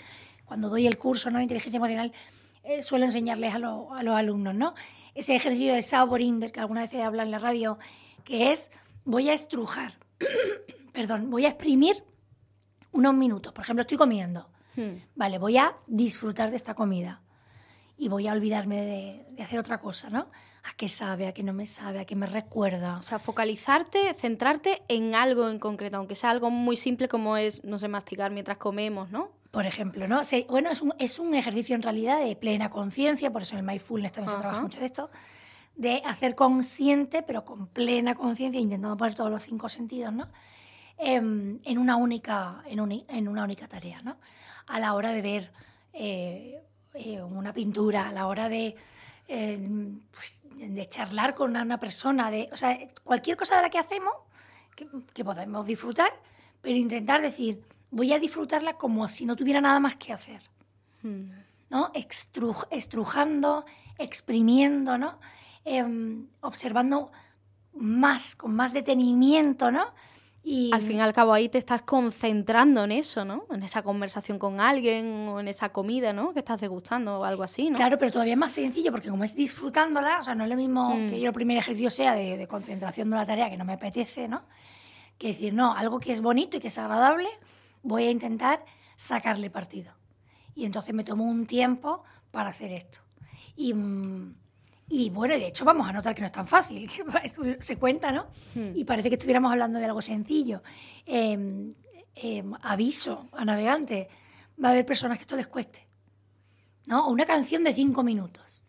cuando 0.45 0.69
doy 0.69 0.87
el 0.87 0.99
curso 0.99 1.31
¿no? 1.31 1.38
de 1.38 1.45
inteligencia 1.45 1.79
emocional 1.79 2.12
eh, 2.64 2.83
suelo 2.83 3.07
enseñarles 3.07 3.55
a, 3.55 3.59
los 3.59 4.14
alumnos, 4.14 4.55
¿no? 4.55 4.75
Ese 5.14 5.35
ejercicio 5.35 5.75
de 5.75 5.83
Sauboring, 5.83 6.53
que 6.53 6.61
alguna 6.61 6.83
vez 6.83 6.92
he 6.94 7.01
en 7.03 7.31
la 7.31 7.38
radio, 7.38 7.79
que 8.25 8.53
es, 8.53 8.70
voy 9.05 9.31
a 9.31 9.35
estrujar, 9.35 9.94
perdón, 10.92 11.30
voy 11.30 11.46
a 11.46 11.50
exprimir 11.50 12.04
unos 12.92 13.14
minutos. 13.14 13.52
Por 13.52 13.64
ejemplo, 13.64 13.82
estoy 13.82 13.98
comiendo. 13.98 14.48
Hmm. 14.76 14.96
Vale, 15.14 15.38
voy 15.38 15.56
a 15.58 15.76
disfrutar 15.87 16.50
de 16.50 16.56
esta 16.56 16.74
comida 16.74 17.22
y 17.96 18.08
voy 18.08 18.26
a 18.26 18.32
olvidarme 18.32 18.80
de, 18.82 19.26
de 19.35 19.42
hacer 19.42 19.58
otra 19.58 19.78
cosa, 19.78 20.11
¿no? 20.11 20.28
a 20.64 20.74
qué 20.76 20.88
sabe, 20.88 21.26
a 21.26 21.32
qué 21.32 21.42
no 21.42 21.52
me 21.52 21.66
sabe, 21.66 21.98
a 22.00 22.04
qué 22.04 22.14
me 22.14 22.26
recuerda. 22.26 22.98
O 22.98 23.02
sea, 23.02 23.18
focalizarte, 23.18 24.14
centrarte 24.14 24.82
en 24.88 25.14
algo 25.14 25.48
en 25.48 25.58
concreto, 25.58 25.96
aunque 25.96 26.14
sea 26.14 26.30
algo 26.30 26.50
muy 26.50 26.76
simple 26.76 27.08
como 27.08 27.37
es, 27.37 27.64
no 27.64 27.78
sé, 27.78 27.88
masticar 27.88 28.30
mientras 28.30 28.58
comemos, 28.58 29.11
¿no? 29.11 29.30
Por 29.50 29.66
ejemplo, 29.66 30.08
¿no? 30.08 30.22
bueno, 30.48 30.70
es 30.70 30.80
un, 30.80 30.94
es 30.98 31.18
un 31.18 31.35
ejercicio 31.35 31.74
en 31.74 31.82
realidad 31.82 32.24
de 32.24 32.35
plena 32.37 32.70
conciencia, 32.70 33.30
por 33.30 33.42
eso 33.42 33.54
en 33.54 33.58
el 33.58 33.66
mindfulness 33.66 34.12
también 34.12 34.35
se 34.35 34.40
trabaja 34.40 34.62
mucho 34.62 34.80
de 34.80 34.87
esto, 34.87 35.11
de 35.74 36.02
hacer 36.04 36.35
consciente, 36.35 37.22
pero 37.22 37.44
con 37.44 37.66
plena 37.66 38.14
conciencia, 38.14 38.61
intentando 38.61 38.96
poner 38.96 39.14
todos 39.14 39.30
los 39.30 39.42
cinco 39.42 39.68
sentidos, 39.68 40.12
¿no? 40.12 40.28
En, 40.98 41.61
una, 41.78 41.96
única, 41.96 42.62
en, 42.66 43.04
en, 43.08 43.28
una 43.28 43.42
única 43.42 43.66
tarea, 43.66 44.00
¿no? 44.02 44.18
A 44.66 44.78
la 44.78 44.94
hora 44.94 45.12
de 45.12 45.22
ver 45.22 45.52
eh, 45.92 46.62
eh, 46.94 47.20
una 47.20 47.52
pintura, 47.52 48.08
a 48.08 48.12
la 48.12 48.26
hora 48.26 48.48
de 48.48 48.76
pues, 49.26 50.35
de 50.54 50.88
charlar 50.88 51.35
con 51.35 51.56
una 51.56 51.78
persona, 51.78 52.30
de, 52.30 52.48
o 52.52 52.56
sea, 52.56 52.78
cualquier 53.02 53.37
cosa 53.37 53.56
de 53.56 53.62
la 53.62 53.70
que 53.70 53.78
hacemos, 53.78 54.12
que, 54.76 55.24
podemos 55.24 55.66
disfrutar, 55.66 56.12
pero 56.61 56.76
intentar 56.76 57.22
decir, 57.22 57.62
voy 57.90 58.12
a 58.12 58.18
disfrutarla 58.18 58.74
como 58.74 59.08
si 59.08 59.24
no 59.24 59.37
tuviera 59.37 59.61
nada 59.61 59.80
más 59.80 59.96
que 59.96 60.12
hacer. 60.12 60.42
Hmm. 61.02 61.30
¿no? 61.70 61.90
estrujando, 62.70 63.64
exprimiendo, 63.98 64.98
¿no? 64.98 65.18
Em, 65.64 66.27
observando 66.40 67.12
más, 67.75 68.35
con 68.35 68.55
más 68.55 68.72
detenimiento, 68.72 69.70
¿no? 69.70 69.87
Al 70.72 70.83
fin 70.83 70.96
y 70.96 71.01
al 71.01 71.12
cabo 71.12 71.33
ahí 71.33 71.48
te 71.48 71.59
estás 71.59 71.83
concentrando 71.83 72.83
en 72.83 72.90
eso, 72.90 73.25
¿no? 73.25 73.44
En 73.51 73.62
esa 73.62 73.83
conversación 73.83 74.40
con 74.40 74.61
alguien 74.61 75.29
o 75.29 75.38
en 75.38 75.46
esa 75.46 75.68
comida, 75.68 76.12
¿no? 76.12 76.33
Que 76.33 76.40
estás 76.40 76.61
degustando 76.61 77.20
o 77.20 77.25
algo 77.25 77.44
así, 77.44 77.70
¿no? 77.70 77.77
Claro, 77.77 77.96
pero 77.96 78.11
todavía 78.11 78.33
es 78.33 78.38
más 78.38 78.53
sencillo 78.53 78.90
porque 78.90 79.09
como 79.09 79.22
es 79.22 79.37
disfrutándola, 79.37 80.18
o 80.18 80.25
sea, 80.25 80.35
no 80.35 80.42
es 80.42 80.51
lo 80.51 80.57
mismo 80.57 80.96
mm. 80.96 81.11
que 81.11 81.20
yo 81.20 81.29
el 81.29 81.33
primer 81.33 81.59
ejercicio 81.59 81.92
sea 81.92 82.14
de, 82.14 82.48
concentración 82.48 83.09
de 83.09 83.16
una 83.16 83.27
tarea 83.27 83.48
que 83.51 83.57
no 83.57 83.64
me 83.64 83.75
apetece, 83.75 84.27
¿no? 84.27 84.42
Que 85.16 85.29
decir, 85.29 85.55
no, 85.55 85.77
algo 85.77 86.01
que 86.01 86.12
es 86.12 86.20
bonito 86.20 86.57
y 86.57 86.61
que 86.61 86.68
es 86.68 86.79
agradable, 86.79 87.29
voy 87.85 88.05
a 88.05 88.11
intentar 88.11 88.64
sacarle 88.96 89.48
partido. 89.48 89.92
Y 90.57 90.64
entonces 90.64 90.92
me 90.92 91.05
tomo 91.05 91.25
un 91.25 91.46
tiempo 91.46 92.03
para 92.33 92.51
hacer 92.51 92.72
esto. 92.72 92.98
Y... 93.55 93.75
Mm, 93.75 94.41
y 94.94 95.09
bueno, 95.09 95.33
de 95.35 95.46
hecho 95.46 95.64
vamos 95.64 95.88
a 95.88 95.92
notar 95.94 96.14
que 96.14 96.20
no 96.20 96.26
es 96.26 96.33
tan 96.33 96.46
fácil, 96.46 96.87
que 97.35 97.57
se 97.62 97.78
cuenta, 97.78 98.12
¿no? 98.12 98.26
Hmm. 98.55 98.72
Y 98.74 98.85
parece 98.85 99.09
que 99.09 99.14
estuviéramos 99.14 99.50
hablando 99.50 99.78
de 99.78 99.87
algo 99.87 100.02
sencillo. 100.02 100.62
Em, 101.07 101.72
em, 102.14 102.52
aviso 102.61 103.31
a 103.33 103.42
navegantes, 103.42 104.07
va 104.62 104.68
a 104.68 104.72
haber 104.72 104.85
personas 104.85 105.16
que 105.16 105.22
esto 105.22 105.35
les 105.35 105.46
cueste. 105.46 105.88
¿No? 106.85 107.09
Una 107.09 107.24
canción 107.24 107.64
de 107.64 107.72
cinco 107.72 108.02
minutos. 108.02 108.62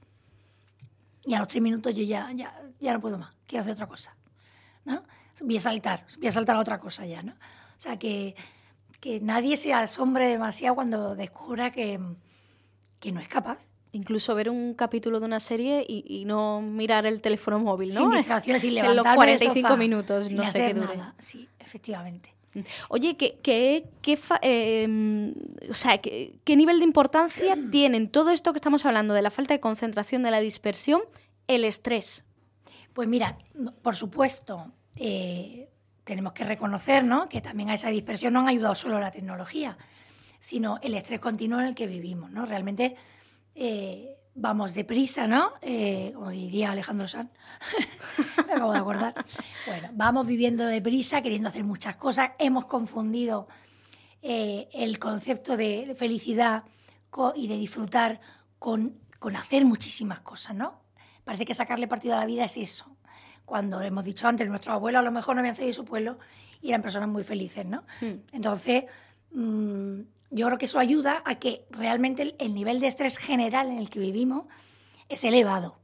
Y 1.25 1.33
a 1.33 1.39
los 1.39 1.49
tres 1.49 1.62
minutos 1.62 1.93
yo 1.93 2.03
ya, 2.03 2.31
ya, 2.31 2.57
ya 2.79 2.93
no 2.93 3.01
puedo 3.01 3.17
más, 3.17 3.36
quiero 3.45 3.63
hacer 3.63 3.73
otra 3.73 3.88
cosa. 3.88 4.15
¿no? 4.86 5.03
Voy 5.41 5.57
a 5.57 5.62
saltar, 5.62 6.05
voy 6.19 6.27
a 6.27 6.31
saltar 6.31 6.55
a 6.55 6.59
otra 6.59 6.79
cosa 6.79 7.05
ya, 7.05 7.21
¿no? 7.21 7.33
O 7.33 7.81
sea, 7.81 7.99
que, 7.99 8.33
que 9.01 9.19
nadie 9.19 9.57
se 9.57 9.73
asombre 9.73 10.27
demasiado 10.27 10.75
cuando 10.75 11.15
descubra 11.15 11.73
que, 11.73 11.99
que 13.01 13.12
no 13.12 13.19
es 13.19 13.27
capaz 13.27 13.59
incluso 13.93 14.36
ver 14.36 14.49
un 14.49 14.73
capítulo 14.73 15.19
de 15.19 15.25
una 15.25 15.39
serie 15.39 15.86
y, 15.88 16.25
no 16.25 16.62
mirar 16.62 17.06
el 17.06 17.21
teléfono 17.21 17.60
móvil, 17.60 17.93
¿no? 17.93 18.01
Sin 18.01 18.12
distracciones, 18.17 18.62
sin 18.62 18.77
En 18.77 18.95
los 18.95 19.08
45 19.08 19.77
minutos, 19.77 20.34
no 20.34 20.43
sé 20.45 20.67
qué 20.67 20.73
dure. 20.73 20.99
Sí, 21.19 21.47
efectivamente. 21.60 22.34
Oye, 22.89 23.17
¿qué, 23.17 23.39
qué, 23.41 23.89
qué, 24.01 24.19
em, 24.41 25.34
o 25.69 25.73
sea, 25.73 25.99
¿qué, 25.99 26.34
nivel 26.56 26.79
de 26.79 26.86
importancia 26.86 27.56
tienen 27.71 28.10
todo 28.10 28.32
esto 28.32 28.51
que 28.53 28.58
estamos 28.58 28.86
hablando 28.86 29.13
de 29.13 29.21
la 29.21 29.32
falta 29.32 29.53
de 29.53 29.60
concentración, 29.60 30.23
de 30.23 30.32
la 30.32 30.39
dispersión, 30.39 31.01
el 31.47 31.63
estrés? 31.63 32.25
Pues 32.93 33.08
mira, 33.08 33.38
por 33.82 33.95
supuesto, 33.95 34.71
eh, 34.97 35.69
tenemos 36.03 36.34
que 36.34 36.43
reconocer 36.43 37.03
¿no? 37.03 37.27
que 37.27 37.41
también 37.41 37.69
a 37.69 37.75
esa 37.75 37.89
dispersión 37.89 38.34
no 38.34 38.41
han 38.41 38.49
ayudado 38.49 38.75
solo 38.75 38.99
la 38.99 39.12
tecnología, 39.12 39.77
sino 40.39 40.77
el 40.82 40.93
estrés 40.93 41.19
continuo 41.19 41.60
en 41.60 41.67
el 41.67 41.75
que 41.75 41.88
vivimos. 41.88 42.29
¿no? 42.29 42.45
Realmente 42.45 42.95
eh, 43.55 44.17
vamos 44.35 44.73
deprisa, 44.73 45.27
¿no? 45.27 45.51
Eh, 45.61 46.11
como 46.15 46.29
diría 46.29 46.71
Alejandro 46.71 47.07
Sanz, 47.07 47.31
me 48.47 48.53
acabo 48.53 48.73
de 48.73 48.79
acordar. 48.79 49.25
Bueno, 49.67 49.89
vamos 49.93 50.27
viviendo 50.27 50.65
deprisa, 50.65 51.21
queriendo 51.21 51.49
hacer 51.49 51.63
muchas 51.63 51.95
cosas, 51.95 52.31
hemos 52.39 52.65
confundido 52.65 53.47
eh, 54.21 54.69
el 54.73 54.99
concepto 54.99 55.57
de 55.57 55.95
felicidad 55.97 56.63
y 57.35 57.47
de 57.47 57.57
disfrutar 57.57 58.19
con, 58.57 58.97
con 59.19 59.35
hacer 59.35 59.65
muchísimas 59.65 60.21
cosas, 60.21 60.55
¿no? 60.55 60.81
Parece 61.23 61.45
que 61.45 61.53
sacarle 61.53 61.87
partido 61.87 62.15
a 62.15 62.17
la 62.17 62.25
vida 62.25 62.45
es 62.45 62.57
eso. 62.57 62.97
Cuando 63.45 63.81
hemos 63.81 64.03
dicho 64.03 64.27
antes, 64.27 64.47
nuestros 64.47 64.73
abuelos 64.73 64.99
a 64.99 65.03
lo 65.03 65.11
mejor 65.11 65.35
no 65.35 65.41
habían 65.41 65.55
salido 65.55 65.69
de 65.69 65.75
su 65.75 65.85
pueblo 65.85 66.17
y 66.61 66.69
eran 66.69 66.81
personas 66.81 67.09
muy 67.09 67.23
felices, 67.23 67.65
¿no? 67.65 67.83
Hmm. 68.01 68.23
Entonces, 68.31 68.85
mm, 69.31 69.99
yo 70.34 70.48
creo 70.48 70.58
que 70.58 70.65
eso 70.65 70.80
ayuda 70.80 71.22
a 71.26 71.36
que 71.36 71.65
realmente 71.69 72.24
el, 72.24 72.36
el 72.39 72.54
nivel 72.54 72.80
de 72.80 72.88
estrés 72.88 73.17
general 73.17 73.69
en 73.69 73.78
el 73.78 73.89
que 73.89 74.00
vivimos 74.00 74.46
es 75.08 75.24
elevado. 75.24 75.80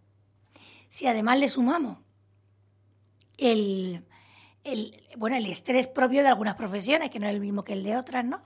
Si 0.89 1.05
además 1.05 1.39
le 1.39 1.49
sumamos 1.49 1.99
el, 3.37 4.03
el, 4.63 5.01
bueno, 5.17 5.35
el 5.37 5.45
estrés 5.45 5.87
propio 5.87 6.21
de 6.21 6.29
algunas 6.29 6.55
profesiones, 6.55 7.09
que 7.09 7.19
no 7.19 7.27
es 7.27 7.33
el 7.33 7.41
mismo 7.41 7.63
que 7.63 7.73
el 7.73 7.83
de 7.83 7.95
otras, 7.95 8.25
¿no? 8.25 8.41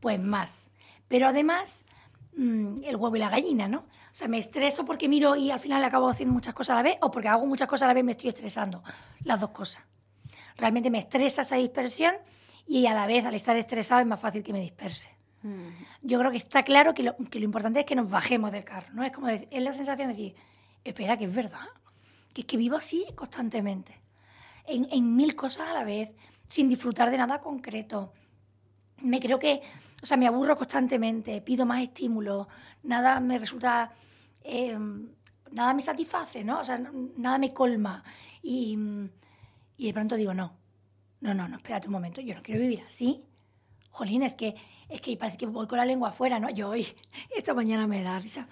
Pues 0.00 0.18
más. 0.18 0.70
Pero 1.08 1.28
además, 1.28 1.84
mm, 2.36 2.84
el 2.84 2.96
huevo 2.96 3.16
y 3.16 3.18
la 3.18 3.28
gallina, 3.28 3.68
¿no? 3.68 3.80
O 3.80 4.14
sea, 4.14 4.28
me 4.28 4.38
estreso 4.38 4.84
porque 4.84 5.08
miro 5.08 5.36
y 5.36 5.50
al 5.50 5.60
final 5.60 5.84
acabo 5.84 6.08
haciendo 6.08 6.34
muchas 6.34 6.54
cosas 6.54 6.74
a 6.74 6.76
la 6.76 6.82
vez, 6.82 6.96
o 7.00 7.10
porque 7.10 7.28
hago 7.28 7.46
muchas 7.46 7.68
cosas 7.68 7.84
a 7.84 7.88
la 7.88 7.94
vez 7.94 8.02
y 8.02 8.06
me 8.06 8.12
estoy 8.12 8.30
estresando. 8.30 8.82
Las 9.24 9.40
dos 9.40 9.50
cosas. 9.50 9.84
Realmente 10.56 10.90
me 10.90 10.98
estresa 10.98 11.42
esa 11.42 11.56
dispersión 11.56 12.14
y 12.66 12.86
a 12.86 12.94
la 12.94 13.06
vez, 13.06 13.24
al 13.24 13.34
estar 13.34 13.56
estresado, 13.56 14.00
es 14.00 14.06
más 14.06 14.20
fácil 14.20 14.42
que 14.42 14.52
me 14.52 14.60
disperse. 14.60 15.11
Mm. 15.42 15.68
Yo 16.02 16.18
creo 16.18 16.30
que 16.30 16.36
está 16.36 16.62
claro 16.62 16.94
que 16.94 17.02
lo, 17.02 17.16
importante 17.34 17.80
es 17.80 17.86
que 17.86 17.96
nos 17.96 18.08
bajemos 18.08 18.52
del 18.52 18.64
carro, 18.64 18.88
¿no? 18.92 19.04
Es 19.04 19.12
como 19.12 19.26
decir- 19.26 19.48
es 19.50 19.62
la 19.62 19.72
sensación 19.72 20.08
de 20.08 20.14
decir, 20.14 20.34
espera, 20.84 21.16
que 21.16 21.24
es 21.24 21.34
verdad, 21.34 21.68
que 22.32 22.42
es 22.42 22.46
que 22.46 22.56
vivo 22.56 22.76
así 22.76 23.06
constantemente, 23.14 24.00
en, 24.66 25.16
mil 25.16 25.34
cosas 25.34 25.68
a 25.68 25.74
la 25.74 25.84
vez, 25.84 26.12
sin 26.48 26.68
disfrutar 26.68 27.10
de 27.10 27.18
nada 27.18 27.40
concreto. 27.40 28.12
Me 29.02 29.20
creo 29.20 29.38
que, 29.38 29.62
o 30.02 30.06
sea, 30.06 30.16
me 30.16 30.26
aburro 30.26 30.56
constantemente, 30.56 31.40
pido 31.40 31.66
más 31.66 31.82
estímulos, 31.82 32.46
nada 32.84 33.18
me 33.20 33.38
resulta, 33.38 33.92
eh, 34.44 34.78
nada 35.50 35.74
me 35.74 35.82
satisface, 35.82 36.44
¿no? 36.44 36.60
O 36.60 36.64
sea, 36.64 36.78
nada 37.16 37.38
me 37.38 37.52
colma. 37.52 38.04
Y, 38.42 38.78
y 39.76 39.86
de 39.86 39.92
pronto 39.92 40.14
digo, 40.16 40.32
no, 40.34 40.52
no, 41.20 41.34
no, 41.34 41.48
no, 41.48 41.56
espérate 41.56 41.88
un 41.88 41.92
momento, 41.92 42.20
yo 42.20 42.34
no 42.34 42.42
quiero 42.42 42.60
vivir 42.60 42.82
así. 42.86 43.24
Jolín, 43.92 44.22
es 44.22 44.32
que, 44.34 44.54
es 44.88 45.00
que 45.00 45.16
parece 45.16 45.36
que 45.38 45.46
voy 45.46 45.66
con 45.66 45.78
la 45.78 45.84
lengua 45.84 46.08
afuera, 46.08 46.40
¿no? 46.40 46.50
Yo 46.50 46.70
hoy, 46.70 46.86
esta 47.36 47.54
mañana 47.54 47.86
me 47.86 48.02
da 48.02 48.18
risa. 48.18 48.48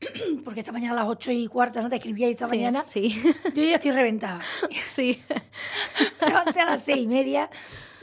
Porque 0.44 0.60
esta 0.60 0.72
mañana 0.72 0.92
a 0.92 0.96
las 0.96 1.06
ocho 1.08 1.30
y 1.30 1.46
cuarta, 1.46 1.80
¿no? 1.80 1.88
Te 1.88 1.96
escribía 1.96 2.28
esta 2.28 2.46
Sí, 2.46 2.56
mañana. 2.56 2.84
Sí, 2.84 3.22
Yo 3.54 3.62
ya 3.62 3.76
estoy 3.76 3.92
reventada. 3.92 4.40
sí. 4.84 5.22
Me 6.20 6.26
levanté 6.28 6.60
a 6.60 6.66
las 6.66 6.82
seis 6.82 7.04
y 7.04 7.06
media 7.06 7.48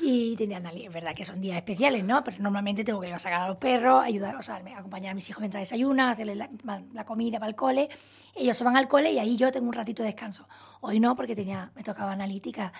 y 0.01 0.35
tenía 0.37 0.57
análisis. 0.57 0.87
Es 0.87 0.93
verdad 0.93 1.13
que 1.13 1.25
son 1.25 1.41
días 1.41 1.57
especiales, 1.57 2.05
¿no? 2.05 2.23
Pero 2.23 2.37
normalmente 2.39 2.85
tengo 2.85 3.01
que 3.01 3.09
ir 3.09 3.13
a 3.13 3.19
sacar 3.19 3.41
a 3.41 3.47
los 3.49 3.57
perros, 3.57 4.01
ayudar, 4.03 4.35
o 4.37 4.41
sea, 4.41 4.61
acompañar 4.77 5.11
a 5.11 5.13
mis 5.13 5.29
hijos 5.29 5.41
mientras 5.41 5.61
desayunan, 5.61 6.09
hacerles 6.09 6.37
la, 6.37 6.49
la 6.93 7.05
comida 7.05 7.37
para 7.37 7.49
el 7.49 7.55
cole. 7.55 7.89
Ellos 8.33 8.57
se 8.57 8.63
van 8.63 8.77
al 8.77 8.87
cole 8.87 9.11
y 9.11 9.19
ahí 9.19 9.35
yo 9.35 9.51
tengo 9.51 9.67
un 9.67 9.73
ratito 9.73 10.01
de 10.01 10.07
descanso. 10.07 10.47
Hoy 10.79 11.01
no, 11.01 11.17
porque 11.17 11.35
tenía, 11.35 11.71
me 11.75 11.83
tocaba 11.83 12.13
analítica. 12.13 12.71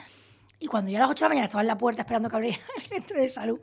Y 0.62 0.68
cuando 0.68 0.90
yo 0.92 0.98
a 0.98 1.02
las 1.02 1.10
8 1.10 1.20
de 1.20 1.24
la 1.26 1.30
mañana 1.30 1.46
estaba 1.46 1.62
en 1.62 1.68
la 1.68 1.78
puerta 1.78 2.02
esperando 2.04 2.30
que 2.30 2.36
abriera 2.38 2.60
el 2.78 2.84
centro 2.84 3.20
de 3.20 3.28
salud, 3.28 3.60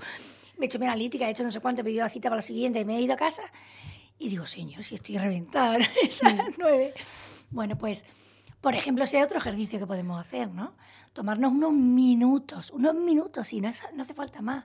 me 0.59 0.65
he 0.65 0.67
hecho 0.67 0.79
mi 0.79 0.87
analítica, 0.87 1.27
he 1.27 1.31
hecho 1.31 1.43
no 1.45 1.51
sé 1.53 1.61
cuánto, 1.61 1.81
he 1.81 1.85
pedido 1.85 2.03
la 2.05 2.11
cita 2.11 2.29
para 2.29 2.37
la 2.37 2.43
siguiente, 2.43 2.85
me 2.85 2.97
he 2.97 3.01
ido 3.01 3.15
a 3.15 3.17
casa 3.17 3.43
y 4.19 4.29
digo, 4.29 4.47
señor, 4.47 4.83
si 4.85 4.95
estoy 4.95 5.19
reventada, 5.19 5.79
es 6.03 6.23
a 6.23 6.33
las 6.35 6.57
9. 6.59 6.95
Bueno, 7.51 7.77
pues, 7.77 8.05
por 8.61 8.75
ejemplo, 8.75 9.05
ese 9.05 9.23
otro 9.23 9.39
ejercicio 9.39 9.79
que 9.79 9.87
podemos 9.87 10.21
hacer, 10.21 10.49
¿no? 10.49 10.75
Tomarnos 11.13 11.53
unos 11.53 11.73
minutos, 11.73 12.71
unos 12.71 12.95
minutos, 12.95 13.53
y 13.53 13.61
no, 13.61 13.69
es- 13.69 13.83
no 13.95 14.03
hace 14.03 14.15
falta 14.15 14.41
más, 14.43 14.65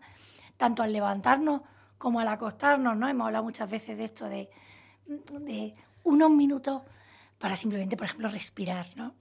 tanto 0.57 0.83
al 0.83 0.91
levantarnos 0.93 1.61
como 1.97 2.19
al 2.19 2.27
acostarnos, 2.29 2.95
¿no? 2.97 3.07
Hemos 3.07 3.27
hablado 3.27 3.43
muchas 3.43 3.69
veces 3.69 3.97
de 3.97 4.05
esto, 4.05 4.27
de, 4.27 4.49
de 5.05 5.75
unos 6.03 6.31
minutos 6.31 6.81
para 7.37 7.55
simplemente, 7.57 7.95
por 7.97 8.05
ejemplo, 8.05 8.27
respirar, 8.29 8.87
¿no? 8.95 9.13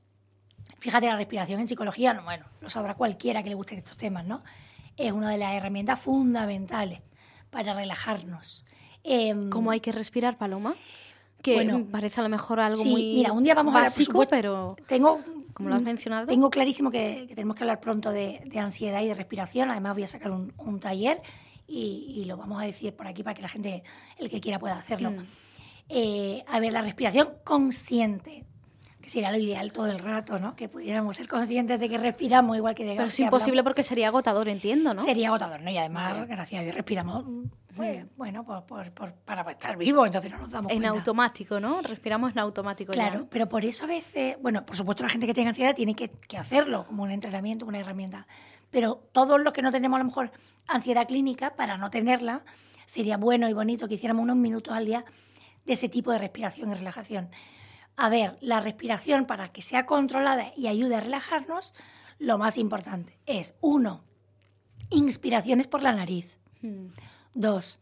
Fíjate, 0.78 1.06
la 1.06 1.16
respiración 1.16 1.60
en 1.60 1.68
psicología, 1.68 2.14
no, 2.14 2.22
bueno, 2.22 2.46
lo 2.60 2.70
sabrá 2.70 2.94
cualquiera 2.94 3.42
que 3.42 3.48
le 3.50 3.54
gusten 3.54 3.78
estos 3.78 3.96
temas, 3.96 4.24
¿no? 4.24 4.42
Es 5.00 5.12
una 5.12 5.30
de 5.30 5.38
las 5.38 5.54
herramientas 5.54 5.98
fundamentales 5.98 7.00
para 7.50 7.74
relajarnos. 7.74 8.64
Em, 9.02 9.48
¿Cómo 9.50 9.70
hay 9.70 9.80
que 9.80 9.92
respirar, 9.92 10.36
Paloma? 10.36 10.74
Que 11.42 11.54
Bueno, 11.54 11.86
parece 11.90 12.20
a 12.20 12.22
lo 12.22 12.28
mejor 12.28 12.60
algo 12.60 12.82
sí, 12.82 12.90
muy 12.90 13.14
mira, 13.14 13.32
un 13.32 13.42
día 13.42 13.54
vamos 13.54 13.74
a 13.74 13.78
hablar, 13.78 14.28
pero 14.28 14.76
Tengo, 14.86 15.20
como 15.54 15.70
lo 15.70 15.74
has 15.74 15.82
mencionado. 15.82 16.26
Tengo 16.26 16.50
clarísimo 16.50 16.90
que, 16.90 17.24
que 17.26 17.34
tenemos 17.34 17.56
que 17.56 17.62
hablar 17.62 17.80
pronto 17.80 18.10
de, 18.10 18.42
de 18.44 18.58
ansiedad 18.58 19.00
y 19.00 19.08
de 19.08 19.14
respiración. 19.14 19.70
Además, 19.70 19.94
voy 19.94 20.02
a 20.02 20.06
sacar 20.06 20.32
un, 20.32 20.52
un 20.58 20.80
taller 20.80 21.22
y, 21.66 22.14
y 22.16 22.24
lo 22.26 22.36
vamos 22.36 22.60
a 22.60 22.66
decir 22.66 22.94
por 22.94 23.06
aquí 23.06 23.22
para 23.22 23.34
que 23.34 23.42
la 23.42 23.48
gente, 23.48 23.82
el 24.18 24.28
que 24.28 24.40
quiera, 24.40 24.58
pueda 24.58 24.76
hacerlo. 24.76 25.12
Mm. 25.12 25.26
Eh, 25.88 26.44
a 26.46 26.60
ver, 26.60 26.72
la 26.72 26.82
respiración 26.82 27.30
consciente, 27.42 28.44
sería 29.10 29.30
lo 29.32 29.38
ideal 29.38 29.72
todo 29.72 29.86
el 29.86 29.98
rato, 29.98 30.38
¿no? 30.38 30.54
Que 30.56 30.68
pudiéramos 30.68 31.16
ser 31.16 31.26
conscientes 31.28 31.80
de 31.80 31.88
que 31.88 31.98
respiramos 31.98 32.56
igual 32.56 32.74
que 32.74 32.84
de 32.84 32.94
Pero 32.96 33.08
es 33.08 33.16
que 33.16 33.22
imposible 33.22 33.50
hablamos. 33.60 33.70
porque 33.70 33.82
sería 33.82 34.08
agotador, 34.08 34.48
entiendo, 34.48 34.94
¿no? 34.94 35.02
Sería 35.04 35.28
agotador, 35.28 35.60
¿no? 35.62 35.70
Y 35.70 35.78
además, 35.78 36.14
Vale. 36.14 36.26
gracias 36.26 36.60
a 36.60 36.62
Dios, 36.64 36.74
respiramos, 36.74 37.24
pues, 37.74 38.04
bueno, 38.16 38.44
por, 38.44 38.64
por- 38.64 38.90
por- 38.92 39.12
para 39.14 39.50
estar 39.50 39.76
vivos, 39.76 40.06
entonces 40.06 40.30
no 40.30 40.38
nos 40.38 40.50
damos 40.50 40.70
En 40.72 40.78
cuenta. 40.80 40.96
automático, 40.98 41.58
¿no? 41.60 41.82
Respiramos 41.82 42.32
en 42.32 42.38
automático 42.38 42.92
Claro, 42.92 43.26
pero 43.30 43.48
por 43.48 43.64
eso 43.64 43.84
a 43.84 43.88
veces, 43.88 44.36
bueno, 44.40 44.64
por 44.64 44.76
supuesto 44.76 45.02
la 45.02 45.08
gente 45.08 45.26
que 45.26 45.34
tenga 45.34 45.48
ansiedad 45.50 45.74
tiene 45.74 45.94
que, 45.94 46.10
que 46.10 46.38
hacerlo 46.38 46.86
como 46.86 47.02
un 47.02 47.10
entrenamiento, 47.10 47.66
una 47.66 47.78
herramienta. 47.80 48.26
Pero 48.70 49.02
todos 49.12 49.40
los 49.40 49.52
que 49.52 49.62
no 49.62 49.72
tenemos 49.72 49.96
a 49.96 50.02
lo 50.02 50.04
mejor 50.04 50.30
ansiedad 50.68 51.06
clínica, 51.08 51.56
para 51.56 51.76
no 51.78 51.90
tenerla, 51.90 52.42
sería 52.86 53.16
bueno 53.16 53.48
y 53.48 53.52
bonito 53.52 53.88
que 53.88 53.94
hiciéramos 53.94 54.22
unos 54.22 54.36
minutos 54.36 54.72
al 54.72 54.84
día 54.86 55.04
de 55.64 55.72
ese 55.72 55.88
tipo 55.88 56.12
de 56.12 56.18
respiración 56.18 56.70
y 56.70 56.74
relajación. 56.74 57.28
A 58.02 58.08
ver, 58.08 58.38
la 58.40 58.60
respiración 58.60 59.26
para 59.26 59.52
que 59.52 59.62
sea 59.62 59.84
controlada 59.84 60.52
y 60.56 60.66
ayude 60.68 60.94
a 60.96 61.00
relajarnos, 61.00 61.74
lo 62.18 62.38
más 62.38 62.56
importante 62.58 63.18
es, 63.26 63.54
uno, 63.60 64.04
inspiraciones 64.90 65.66
por 65.66 65.82
la 65.82 65.92
nariz. 65.92 66.38
Mm. 66.62 66.86
Dos, 67.34 67.78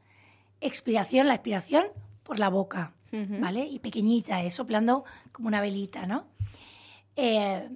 expiración, 0.60 1.28
la 1.28 1.34
expiración 1.34 1.84
por 2.22 2.38
la 2.38 2.48
boca. 2.48 2.92
¿vale? 3.40 3.64
Y 3.66 3.78
pequeñita, 3.78 4.42
eh, 4.42 4.50
soplando 4.50 5.04
como 5.32 5.48
una 5.48 5.60
velita, 5.62 6.04
¿no? 6.06 6.26
Eh, 7.16 7.68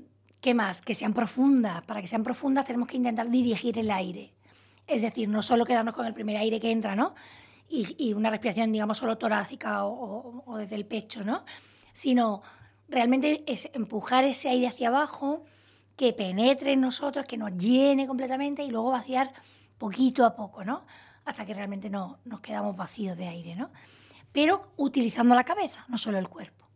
¿Qué 0.42 0.52
más? 0.54 0.82
Que 0.82 0.94
sean 0.94 1.14
profundas. 1.14 1.82
Para 1.82 2.00
que 2.02 2.06
sean 2.08 2.22
profundas 2.22 2.66
tenemos 2.66 2.86
que 2.88 2.96
intentar 2.98 3.30
dirigir 3.30 3.78
el 3.78 3.90
aire. 3.90 4.34
Es 4.86 5.00
decir, 5.00 5.28
no 5.28 5.42
solo 5.42 5.64
quedarnos 5.64 5.94
con 5.94 6.04
el 6.04 6.12
primer 6.12 6.36
aire 6.36 6.60
que 6.60 6.70
entra, 6.70 6.94
¿no? 6.96 7.14
Y, 7.68 7.94
y 7.96 8.12
una 8.12 8.28
respiración, 8.28 8.72
digamos, 8.72 8.98
solo 8.98 9.16
torácica 9.16 9.84
o, 9.86 9.92
o- 9.94 10.42
o 10.44 10.56
desde 10.58 10.74
el 10.74 10.84
pecho, 10.84 11.24
¿no? 11.24 11.44
Sino 11.92 12.42
realmente 12.88 13.42
es 13.46 13.68
empujar 13.72 14.24
ese 14.24 14.48
aire 14.48 14.68
hacia 14.68 14.88
abajo, 14.88 15.44
que 15.96 16.12
penetre 16.12 16.72
en 16.72 16.80
nosotros, 16.80 17.26
que 17.26 17.36
nos 17.36 17.52
llene 17.56 18.06
completamente 18.06 18.64
y 18.64 18.70
luego 18.70 18.90
vaciar 18.90 19.32
poquito 19.78 20.24
a 20.24 20.34
poco, 20.34 20.64
¿no? 20.64 20.84
Hasta 21.24 21.44
que 21.46 21.54
realmente 21.54 21.90
no, 21.90 22.18
nos 22.24 22.40
quedamos 22.40 22.76
vacíos 22.76 23.16
de 23.16 23.28
aire, 23.28 23.54
¿no? 23.54 23.70
Pero 24.32 24.72
utilizando 24.76 25.34
la 25.34 25.44
cabeza, 25.44 25.84
no 25.88 25.98
solo 25.98 26.18
el 26.18 26.28
cuerpo, 26.28 26.66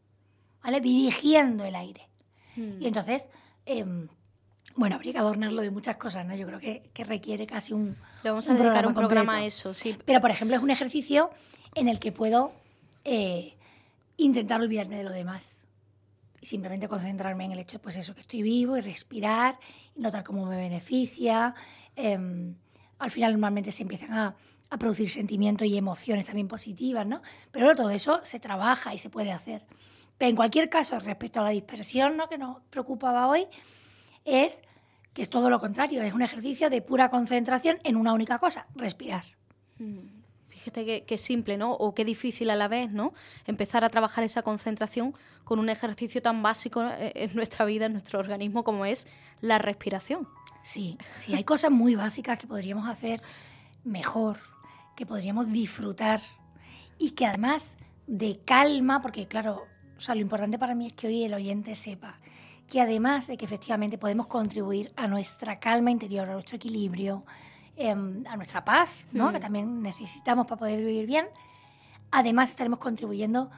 ¿vale? 0.62 0.80
Dirigiendo 0.80 1.64
el 1.64 1.74
aire. 1.74 2.08
Mm. 2.56 2.82
Y 2.82 2.86
entonces, 2.86 3.28
em, 3.64 4.08
bueno, 4.76 4.96
habría 4.96 5.12
que 5.12 5.18
adornarlo 5.18 5.62
de 5.62 5.70
muchas 5.70 5.96
cosas, 5.96 6.26
¿no? 6.26 6.34
Yo 6.36 6.46
creo 6.46 6.60
que, 6.60 6.90
que 6.92 7.04
requiere 7.04 7.46
casi 7.46 7.72
un. 7.72 7.96
Le 8.22 8.30
vamos 8.30 8.48
a 8.48 8.52
un 8.52 8.58
dedicar 8.58 8.86
un 8.86 8.92
programa 8.92 9.08
programa 9.08 9.36
a 9.36 9.44
eso, 9.44 9.72
sí. 9.72 9.96
Pero, 10.04 10.20
por 10.20 10.30
ejemplo, 10.30 10.56
es 10.56 10.62
un 10.62 10.70
ejercicio 10.70 11.30
en 11.74 11.88
el 11.88 11.98
que 11.98 12.12
puedo 12.12 12.52
eh, 13.04 13.55
intentar 14.16 14.60
olvidarme 14.60 14.98
de 14.98 15.04
lo 15.04 15.10
demás. 15.10 15.66
Y 16.40 16.46
simplemente 16.46 16.88
concentrarme 16.88 17.44
en 17.44 17.52
el 17.52 17.58
hecho, 17.58 17.80
pues 17.80 17.96
eso, 17.96 18.14
que 18.14 18.20
estoy 18.20 18.42
vivo 18.42 18.76
y 18.76 18.80
respirar 18.80 19.58
y 19.94 20.00
notar 20.00 20.24
cómo 20.24 20.46
me 20.46 20.56
beneficia. 20.56 21.54
Em, 21.94 22.54
al 22.98 23.10
final, 23.10 23.32
normalmente 23.32 23.72
se 23.72 23.82
empiezan 23.82 24.12
a, 24.12 24.36
a 24.70 24.78
producir 24.78 25.08
sentimientos 25.08 25.66
y 25.66 25.76
emociones 25.76 26.26
también 26.26 26.48
positivas, 26.48 27.06
¿no? 27.06 27.22
Pero 27.50 27.74
todo 27.74 27.90
eso 27.90 28.20
se 28.24 28.40
trabaja 28.40 28.94
y 28.94 28.98
se 28.98 29.10
puede 29.10 29.32
hacer. 29.32 29.66
Pero 30.18 30.30
en 30.30 30.36
cualquier 30.36 30.68
caso, 30.68 30.98
respecto 30.98 31.40
a 31.40 31.44
la 31.44 31.50
dispersión, 31.50 32.16
¿no? 32.16 32.28
que 32.28 32.38
nos 32.38 32.58
preocupaba 32.70 33.28
hoy, 33.28 33.46
es 34.24 34.62
que 35.12 35.22
es 35.22 35.30
todo 35.30 35.50
lo 35.50 35.60
contrario, 35.60 36.02
es 36.02 36.12
un 36.12 36.22
ejercicio 36.22 36.68
de 36.68 36.82
pura 36.82 37.10
concentración 37.10 37.78
en 37.84 37.96
una 37.96 38.12
única 38.12 38.38
cosa, 38.38 38.66
respirar. 38.74 39.24
Mm. 39.78 40.15
Qué, 40.72 41.04
qué 41.06 41.18
simple, 41.18 41.56
¿no? 41.56 41.72
O 41.72 41.94
qué 41.94 42.04
difícil 42.04 42.50
a 42.50 42.56
la 42.56 42.68
vez, 42.68 42.90
¿no? 42.92 43.14
Empezar 43.46 43.84
a 43.84 43.90
trabajar 43.90 44.24
esa 44.24 44.42
concentración 44.42 45.14
con 45.44 45.58
un 45.58 45.68
ejercicio 45.68 46.20
tan 46.22 46.42
básico 46.42 46.82
eh, 46.82 47.12
en 47.14 47.34
nuestra 47.34 47.64
vida, 47.64 47.86
en 47.86 47.92
nuestro 47.92 48.18
organismo, 48.18 48.64
como 48.64 48.84
es 48.84 49.06
la 49.40 49.58
respiración. 49.58 50.28
Sí, 50.62 50.98
sí, 51.14 51.34
hay 51.34 51.44
cosas 51.44 51.70
muy 51.70 51.94
básicas 51.94 52.38
que 52.38 52.46
podríamos 52.46 52.88
hacer 52.88 53.22
mejor, 53.84 54.38
que 54.96 55.06
podríamos 55.06 55.50
disfrutar 55.52 56.20
y 56.98 57.12
que 57.12 57.26
además 57.26 57.76
de 58.06 58.40
calma, 58.44 59.00
porque 59.00 59.28
claro, 59.28 59.66
o 59.96 60.00
sea, 60.00 60.14
lo 60.14 60.20
importante 60.20 60.58
para 60.58 60.74
mí 60.74 60.88
es 60.88 60.92
que 60.92 61.06
hoy 61.06 61.24
el 61.24 61.34
oyente 61.34 61.76
sepa 61.76 62.18
que 62.68 62.80
además 62.80 63.26
de 63.26 63.36
que 63.36 63.44
efectivamente 63.44 63.98
podemos 63.98 64.26
contribuir 64.26 64.92
a 64.96 65.06
nuestra 65.06 65.60
calma 65.60 65.90
interior, 65.90 66.28
a 66.28 66.32
nuestro 66.32 66.56
equilibrio, 66.56 67.24
em, 67.76 68.24
a 68.26 68.36
nuestra 68.36 68.64
paz, 68.64 68.90
¿no? 69.12 69.30
Mm. 69.30 69.32
que 69.32 69.40
también 69.40 69.82
necesitamos 69.82 70.46
para 70.46 70.58
poder 70.58 70.78
vivir 70.78 71.06
bien, 71.06 71.26
además 72.10 72.50
estaremos 72.50 72.78
contribuyendo 72.78 73.50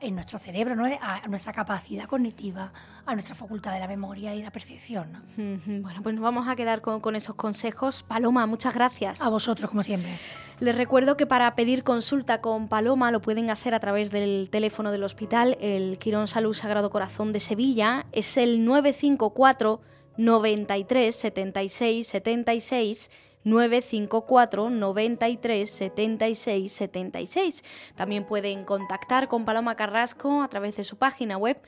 en 0.00 0.14
nuestro 0.16 0.38
cerebro, 0.38 0.74
¿no? 0.74 0.84
a 0.84 1.28
nuestra 1.28 1.52
capacidad 1.52 2.06
cognitiva, 2.06 2.72
a 3.06 3.14
nuestra 3.14 3.36
facultad 3.36 3.72
de 3.72 3.78
la 3.78 3.86
memoria 3.86 4.34
y 4.34 4.42
la 4.42 4.50
percepción. 4.50 5.22
Bueno, 5.36 6.02
pues 6.02 6.14
nos 6.14 6.24
vamos 6.24 6.48
a 6.48 6.56
quedar 6.56 6.80
con, 6.80 7.14
esos 7.14 7.36
consejos. 7.36 8.02
Paloma, 8.02 8.46
muchas 8.46 8.74
gracias. 8.74 9.22
A 9.22 9.30
vosotros, 9.30 9.70
como 9.70 9.84
siempre. 9.84 10.10
Les 10.58 10.74
recuerdo 10.74 11.16
que 11.16 11.26
para 11.26 11.54
pedir 11.54 11.84
consulta 11.84 12.40
con 12.40 12.68
Paloma 12.68 13.12
lo 13.12 13.20
pueden 13.20 13.50
hacer 13.50 13.74
a 13.74 13.80
través 13.80 14.10
del 14.10 14.48
teléfono 14.50 14.90
del 14.90 15.04
hospital, 15.04 15.56
el 15.60 15.98
Quirón 15.98 16.26
Salud 16.26 16.54
Sagrado 16.54 16.90
Corazón 16.90 17.32
de 17.32 17.38
Sevilla, 17.38 18.06
es 18.10 18.36
el 18.36 18.64
954 18.64 19.80
93 20.16 21.14
76 21.14 22.06
76 22.06 23.10
954 23.44 24.70
93 24.70 25.70
76 25.70 26.72
76. 26.72 27.62
También 27.94 28.24
pueden 28.24 28.64
contactar 28.64 29.28
con 29.28 29.44
Paloma 29.44 29.76
Carrasco 29.76 30.42
a 30.42 30.48
través 30.48 30.76
de 30.76 30.84
su 30.84 30.96
página 30.96 31.36
web 31.36 31.60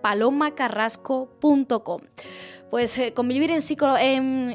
palomacarrasco.com. 0.00 2.02
Pues 2.70 2.96
eh, 2.98 3.12
con 3.14 3.26
vivir 3.28 3.50
en, 3.50 3.62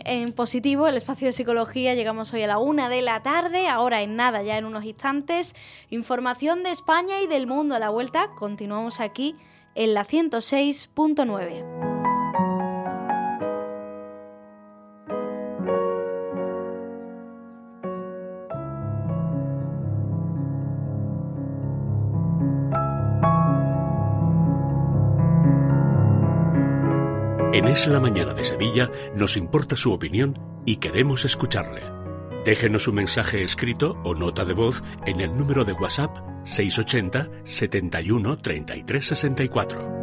en, 0.05 0.31
positivo, 0.33 0.87
el 0.87 0.95
espacio 0.95 1.27
de 1.27 1.33
psicología, 1.33 1.95
llegamos 1.95 2.31
hoy 2.33 2.43
a 2.43 2.47
la 2.47 2.59
una 2.59 2.87
de 2.87 3.01
la 3.01 3.23
tarde, 3.23 3.67
ahora 3.67 4.03
en 4.03 4.15
nada, 4.15 4.43
ya 4.43 4.59
en 4.59 4.65
unos 4.65 4.85
instantes. 4.85 5.55
Información 5.89 6.61
de 6.63 6.69
España 6.69 7.19
y 7.21 7.27
del 7.27 7.47
mundo 7.47 7.73
a 7.75 7.79
la 7.79 7.89
vuelta. 7.89 8.29
Continuamos 8.37 8.99
aquí 8.99 9.35
en 9.73 9.95
la 9.95 10.05
106.9. 10.05 11.88
En 27.51 27.67
Es 27.67 27.87
la 27.87 27.99
Mañana 27.99 28.35
de 28.35 28.45
Sevilla 28.45 28.91
nos 29.15 29.35
importa 29.35 29.75
su 29.75 29.91
opinión 29.91 30.37
y 30.67 30.75
queremos 30.75 31.25
escucharle. 31.25 31.81
Déjenos 32.45 32.87
un 32.87 32.95
mensaje 32.95 33.43
escrito 33.43 33.97
o 34.03 34.13
nota 34.13 34.45
de 34.45 34.53
voz 34.53 34.83
en 35.07 35.19
el 35.19 35.35
número 35.35 35.65
de 35.65 35.73
WhatsApp 35.73 36.15
680 36.43 37.27
71 37.43 38.37
33 38.37 39.05
64. 39.05 39.99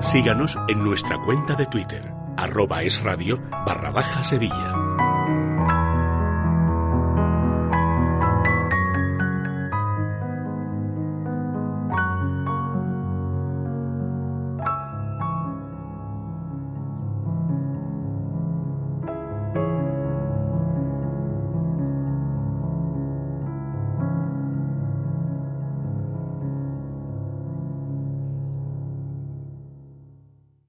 Síganos 0.00 0.58
en 0.68 0.82
nuestra 0.82 1.22
cuenta 1.22 1.54
de 1.54 1.66
Twitter, 1.66 2.12
arroba 2.36 2.82
es 2.82 3.00
barra 3.00 3.90
baja 3.92 4.24
Sevilla. 4.24 4.83